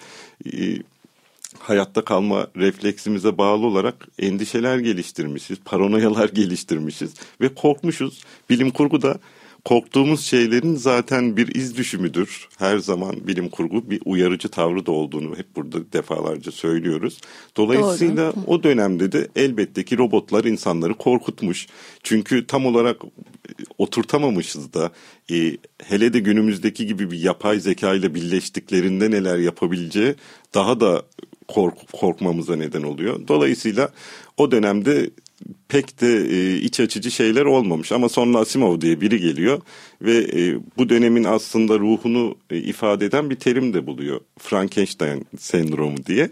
E, 0.53 0.77
hayatta 1.59 2.01
kalma 2.01 2.47
refleksimize 2.57 3.37
bağlı 3.37 3.65
olarak 3.65 4.07
endişeler 4.19 4.77
geliştirmişiz, 4.77 5.57
paranoyalar 5.65 6.29
geliştirmişiz 6.33 7.13
ve 7.41 7.55
korkmuşuz. 7.55 8.23
Bilim 8.49 8.71
kurgu 8.71 9.01
da 9.01 9.19
korktuğumuz 9.65 10.25
şeylerin 10.25 10.75
zaten 10.75 11.37
bir 11.37 11.55
iz 11.55 11.77
düşümüdür. 11.77 12.47
Her 12.57 12.77
zaman 12.77 13.27
bilim 13.27 13.49
kurgu 13.49 13.89
bir 13.89 14.01
uyarıcı 14.05 14.49
tavrı 14.49 14.85
da 14.85 14.91
olduğunu 14.91 15.37
hep 15.37 15.55
burada 15.55 15.93
defalarca 15.93 16.51
söylüyoruz. 16.51 17.21
Dolayısıyla 17.57 18.35
Doğru. 18.35 18.43
o 18.47 18.63
dönemde 18.63 19.11
de 19.11 19.27
elbette 19.35 19.85
ki 19.85 19.97
robotlar 19.97 20.43
insanları 20.43 20.93
korkutmuş. 20.93 21.67
Çünkü 22.03 22.47
tam 22.47 22.65
olarak 22.65 23.01
oturtamamışız 23.77 24.73
da 24.73 24.91
e, 25.31 25.57
hele 25.83 26.13
de 26.13 26.19
günümüzdeki 26.19 26.87
gibi 26.87 27.11
bir 27.11 27.19
yapay 27.19 27.59
zeka 27.59 27.93
ile 27.93 28.15
birleştiklerinde 28.15 29.11
neler 29.11 29.37
yapabileceği 29.37 30.15
daha 30.53 30.79
da 30.79 31.03
kork, 31.47 31.91
korkmamıza 31.93 32.55
neden 32.55 32.83
oluyor. 32.83 33.27
Dolayısıyla 33.27 33.89
o 34.37 34.51
dönemde 34.51 35.09
pek 35.67 36.01
de 36.01 36.15
e, 36.17 36.55
iç 36.55 36.79
açıcı 36.79 37.11
şeyler 37.11 37.45
olmamış 37.45 37.91
ama 37.91 38.09
sonra 38.09 38.39
Asimov 38.39 38.81
diye 38.81 39.01
biri 39.01 39.19
geliyor 39.19 39.61
ve 40.01 40.17
e, 40.17 40.59
bu 40.77 40.89
dönemin 40.89 41.23
aslında 41.23 41.79
ruhunu 41.79 42.35
e, 42.49 42.57
ifade 42.57 43.05
eden 43.05 43.29
bir 43.29 43.35
terim 43.35 43.73
de 43.73 43.87
buluyor. 43.87 44.19
Frankenstein 44.39 45.25
sendromu 45.39 46.05
diye. 46.05 46.29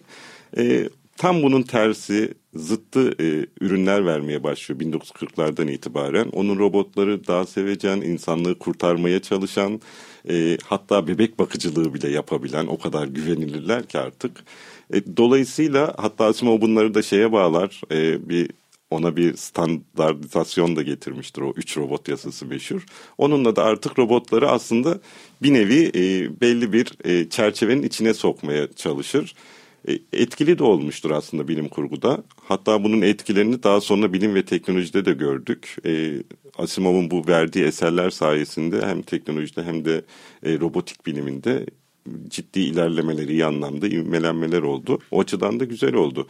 E, 0.58 0.90
tam 1.18 1.42
bunun 1.42 1.62
tersi 1.62 2.34
zıttı 2.56 3.16
e, 3.20 3.46
ürünler 3.62 4.06
vermeye 4.06 4.44
başlıyor 4.44 4.82
1940'lardan 4.82 5.72
itibaren. 5.72 6.30
Onun 6.34 6.60
robotları 6.60 7.28
daha 7.28 7.46
sevecen, 7.46 8.02
insanlığı 8.02 8.60
kurtarmaya 8.60 9.22
çalışan, 9.22 9.82
e, 10.30 10.58
hatta 10.66 11.08
bebek 11.08 11.40
bakıcılığı 11.40 11.94
bile 11.94 12.10
yapabilen 12.10 12.68
o 12.68 12.78
kadar 12.78 13.08
güvenilirler 13.08 13.88
ki 13.88 14.00
artık. 14.00 14.44
E, 14.94 15.18
dolayısıyla 15.18 15.94
hatta 15.98 16.26
Asimov 16.26 16.62
bunları 16.62 16.94
da 16.94 17.02
şeye 17.02 17.32
bağlar. 17.32 17.82
E, 17.92 18.30
bir 18.30 18.50
ona 18.92 19.18
bir 19.18 19.36
standartizasyon 19.38 20.76
da 20.76 20.82
getirmiştir 20.82 21.42
o 21.42 21.54
üç 21.56 21.78
robot 21.78 22.08
yasası 22.08 22.46
meşhur. 22.46 22.86
Onunla 23.18 23.56
da 23.56 23.64
artık 23.64 24.00
robotları 24.00 24.50
aslında 24.50 25.00
bir 25.42 25.54
nevi 25.54 25.92
e, 25.96 26.02
belli 26.42 26.74
bir 26.74 26.92
e, 27.04 27.30
çerçevenin 27.30 27.84
içine 27.84 28.14
sokmaya 28.14 28.74
çalışır. 28.74 29.36
E, 29.88 30.00
etkili 30.14 30.60
de 30.60 30.64
olmuştur 30.64 31.12
aslında 31.12 31.48
bilim 31.48 31.70
kurguda. 31.70 32.24
Hatta 32.44 32.84
bunun 32.84 33.02
etkilerini 33.02 33.64
daha 33.64 33.82
sonra 33.82 34.14
bilim 34.14 34.36
ve 34.36 34.46
teknolojide 34.46 35.06
de 35.06 35.14
gördük. 35.14 35.78
E, 35.86 36.24
Asimov'un 36.58 37.12
bu 37.12 37.28
verdiği 37.28 37.66
eserler 37.66 38.10
sayesinde 38.10 38.86
hem 38.86 39.02
teknolojide 39.02 39.64
hem 39.64 39.86
de 39.86 40.02
e, 40.44 40.60
robotik 40.60 41.06
biliminde 41.06 41.66
ciddi 42.30 42.60
ilerlemeleri 42.60 43.32
iyi 43.32 43.46
anlamda 43.46 43.88
ivmelenmeler 43.88 44.62
oldu. 44.62 45.00
O 45.12 45.20
açıdan 45.20 45.60
da 45.60 45.66
güzel 45.66 45.94
oldu. 45.94 46.28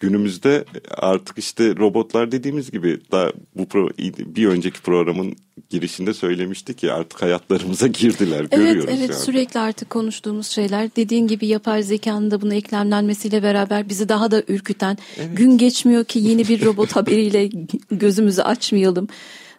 Günümüzde 0.00 0.64
artık 0.90 1.38
işte 1.38 1.76
robotlar 1.76 2.32
dediğimiz 2.32 2.70
gibi 2.70 3.00
da 3.12 3.32
bu 3.56 3.68
pro, 3.68 3.88
bir 4.18 4.46
önceki 4.46 4.80
programın 4.80 5.36
girişinde 5.70 6.14
söylemiştik 6.14 6.78
ki 6.78 6.92
artık 6.92 7.22
hayatlarımıza 7.22 7.86
girdiler. 7.86 8.38
Evet, 8.38 8.50
görüyoruz 8.50 8.84
evet 8.88 9.10
yani. 9.10 9.20
sürekli 9.20 9.60
artık 9.60 9.90
konuştuğumuz 9.90 10.46
şeyler. 10.46 10.96
Dediğin 10.96 11.26
gibi 11.26 11.46
yapay 11.46 11.82
zekanın 11.82 12.30
da 12.30 12.40
buna 12.40 12.54
eklemlenmesiyle 12.54 13.42
beraber 13.42 13.88
bizi 13.88 14.08
daha 14.08 14.30
da 14.30 14.42
ürküten. 14.48 14.98
Evet. 15.16 15.36
Gün 15.36 15.58
geçmiyor 15.58 16.04
ki 16.04 16.18
yeni 16.18 16.48
bir 16.48 16.64
robot 16.64 16.92
haberiyle 16.96 17.50
gözümüzü 17.90 18.42
açmayalım. 18.42 19.08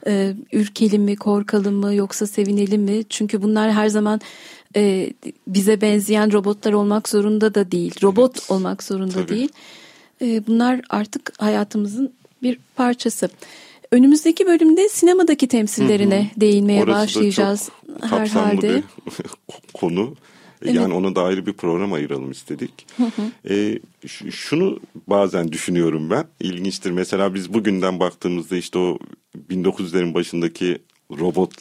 Ee, 0.08 0.34
ürkelim 0.54 1.04
mi, 1.04 1.16
korkalım 1.16 1.76
mı 1.76 1.94
yoksa 1.94 2.28
sevinelim 2.28 2.82
mi? 2.82 3.04
Çünkü 3.10 3.42
bunlar 3.42 3.72
her 3.72 3.88
zaman 3.88 4.22
e, 4.78 5.14
bize 5.48 5.82
benzeyen 5.82 6.34
robotlar 6.34 6.74
olmak 6.74 7.10
zorunda 7.10 7.56
da 7.56 7.72
değil. 7.72 7.96
Robot 8.04 8.32
evet. 8.36 8.52
olmak 8.52 8.84
zorunda 8.84 9.14
Tabii. 9.14 9.30
değil. 9.30 9.50
E, 10.22 10.48
bunlar 10.48 10.82
artık 10.90 11.34
hayatımızın 11.38 12.14
bir 12.44 12.60
parçası. 12.76 13.30
Önümüzdeki 13.92 14.46
bölümde 14.46 14.90
sinemadaki 14.90 15.48
temsillerine 15.48 16.20
hı 16.20 16.36
hı. 16.36 16.42
değinmeye 16.42 16.84
Orası 16.84 17.00
başlayacağız 17.00 17.70
da 18.02 18.10
çok 18.10 18.20
herhalde. 18.20 18.76
bir 18.76 18.84
konu. 19.74 20.16
Evet. 20.62 20.76
Yani 20.76 20.94
ona 20.94 21.16
da 21.16 21.24
ayrı 21.24 21.46
bir 21.46 21.54
program 21.54 21.94
ayıralım 21.94 22.32
istedik. 22.32 22.72
Hı 22.98 23.04
hı. 23.04 23.54
E, 23.54 23.80
şunu 24.32 24.80
bazen 25.08 25.52
düşünüyorum 25.52 26.10
ben. 26.10 26.26
İlginçtir. 26.40 26.92
Mesela 26.92 27.34
biz 27.34 27.54
bugünden 27.54 28.00
baktığımızda 28.00 28.58
işte 28.58 28.80
o 28.80 29.00
1900'lerin 29.50 30.14
başındaki 30.14 30.78
robot 31.12 31.52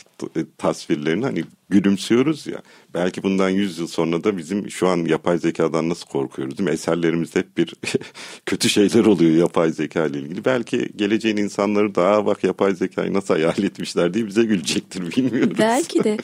tasvirlerini 0.58 1.24
hani 1.24 1.44
gülümsüyoruz 1.68 2.46
ya. 2.46 2.62
Belki 2.94 3.22
bundan 3.22 3.48
100 3.48 3.78
yıl 3.78 3.86
sonra 3.86 4.24
da 4.24 4.36
bizim 4.36 4.70
şu 4.70 4.88
an 4.88 4.96
yapay 4.96 5.38
zekadan 5.38 5.88
nasıl 5.88 6.06
korkuyoruz 6.06 6.58
değil 6.58 6.68
mi? 6.68 6.74
Eserlerimizde 6.74 7.38
hep 7.38 7.56
bir 7.56 7.74
kötü 8.46 8.68
şeyler 8.68 9.04
oluyor 9.04 9.36
yapay 9.36 9.72
zeka 9.72 10.06
ile 10.06 10.18
ilgili. 10.18 10.44
Belki 10.44 10.88
geleceğin 10.96 11.36
insanları 11.36 11.94
daha 11.94 12.26
bak 12.26 12.44
yapay 12.44 12.74
zekayı 12.74 13.14
nasıl 13.14 13.34
hayal 13.34 13.62
etmişler 13.62 14.14
diye 14.14 14.26
bize 14.26 14.44
gülecektir 14.44 15.16
bilmiyoruz. 15.16 15.58
Belki 15.58 16.04
de. 16.04 16.16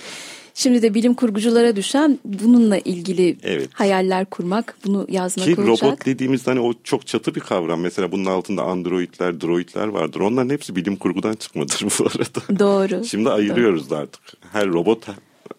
Şimdi 0.55 0.83
de 0.83 0.95
bilim 0.95 1.15
kurguculara 1.15 1.77
düşen 1.77 2.19
bununla 2.25 2.79
ilgili 2.79 3.37
evet. 3.43 3.69
hayaller 3.73 4.25
kurmak, 4.25 4.77
bunu 4.87 5.07
yazmak 5.11 5.47
Ki 5.47 5.61
olacak. 5.61 5.83
robot 5.83 6.07
dediğimizde 6.07 6.51
hani 6.51 6.61
o 6.61 6.73
çok 6.85 7.07
çatı 7.07 7.35
bir 7.35 7.41
kavram. 7.41 7.81
Mesela 7.81 8.12
bunun 8.12 8.25
altında 8.25 8.62
androidler, 8.62 9.41
droidler 9.41 9.87
vardır. 9.87 10.21
Onların 10.21 10.51
hepsi 10.51 10.77
bilim 10.77 10.97
kurgudan 10.97 11.35
çıkmadır 11.35 11.83
bu 11.99 12.05
arada. 12.05 12.59
Doğru. 12.59 13.05
Şimdi 13.05 13.31
ayırıyoruz 13.31 13.91
Doğru. 13.91 13.99
artık. 13.99 14.23
Her 14.53 14.69
robot 14.69 15.09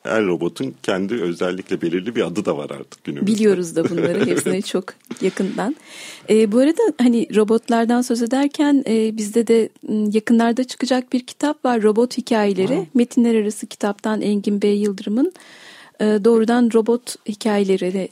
her 0.04 0.26
robotun 0.26 0.76
kendi 0.84 1.14
özellikle 1.14 1.82
belirli 1.82 2.16
bir 2.16 2.22
adı 2.22 2.46
da 2.46 2.58
var 2.58 2.70
artık 2.70 3.04
günümüzde. 3.04 3.36
Biliyoruz 3.36 3.76
da 3.76 3.90
bunları 3.90 4.26
hepsini 4.26 4.64
çok 4.64 4.86
yakından. 5.22 5.76
E, 6.30 6.52
bu 6.52 6.60
arada 6.60 6.82
hani 6.98 7.36
robotlardan 7.36 8.02
söz 8.02 8.22
ederken 8.22 8.84
e, 8.88 9.18
bizde 9.18 9.48
de 9.48 9.70
yakınlarda 9.90 10.64
çıkacak 10.64 11.14
bir 11.14 11.20
kitap 11.20 11.66
var 11.66 11.84
Robot 11.84 12.18
Hikayeleri. 12.18 12.76
Ha. 12.76 12.86
Metinler 12.94 13.36
arası 13.36 13.68
kitaptan 13.68 14.22
Engin 14.22 14.62
Bey 14.62 14.78
Yıldırım'ın 14.78 15.34
e, 16.00 16.06
doğrudan 16.06 16.70
robot 16.74 17.16
hikayeleri 17.28 18.10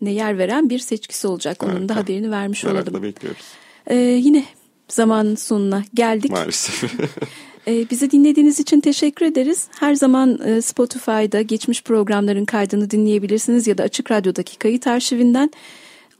ne 0.00 0.10
yer 0.10 0.38
veren 0.38 0.70
bir 0.70 0.78
seçkisi 0.78 1.26
olacak. 1.28 1.62
Onun 1.62 1.88
da 1.88 1.96
haberini 1.96 2.30
vermiş 2.30 2.64
Merakla 2.64 2.90
olalım. 2.90 3.02
bekliyoruz. 3.02 3.44
E, 3.86 3.96
yine 3.96 4.44
zamanın 4.88 5.34
sonuna 5.34 5.84
geldik. 5.94 6.30
Maalesef. 6.30 6.84
Ee, 7.68 7.90
bizi 7.90 8.10
dinlediğiniz 8.10 8.60
için 8.60 8.80
teşekkür 8.80 9.26
ederiz. 9.26 9.68
Her 9.80 9.94
zaman 9.94 10.40
e, 10.46 10.62
Spotify'da 10.62 11.42
geçmiş 11.42 11.82
programların 11.82 12.44
kaydını 12.44 12.90
dinleyebilirsiniz 12.90 13.66
ya 13.66 13.78
da 13.78 13.82
Açık 13.82 14.10
Radyo'daki 14.10 14.58
kayıt 14.58 14.86
arşivinden. 14.86 15.50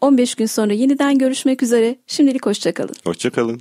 15 0.01 0.35
gün 0.35 0.47
sonra 0.47 0.73
yeniden 0.73 1.19
görüşmek 1.19 1.63
üzere. 1.63 1.97
Şimdilik 2.07 2.47
hoşçakalın. 2.47 2.95
Hoşçakalın. 3.05 3.61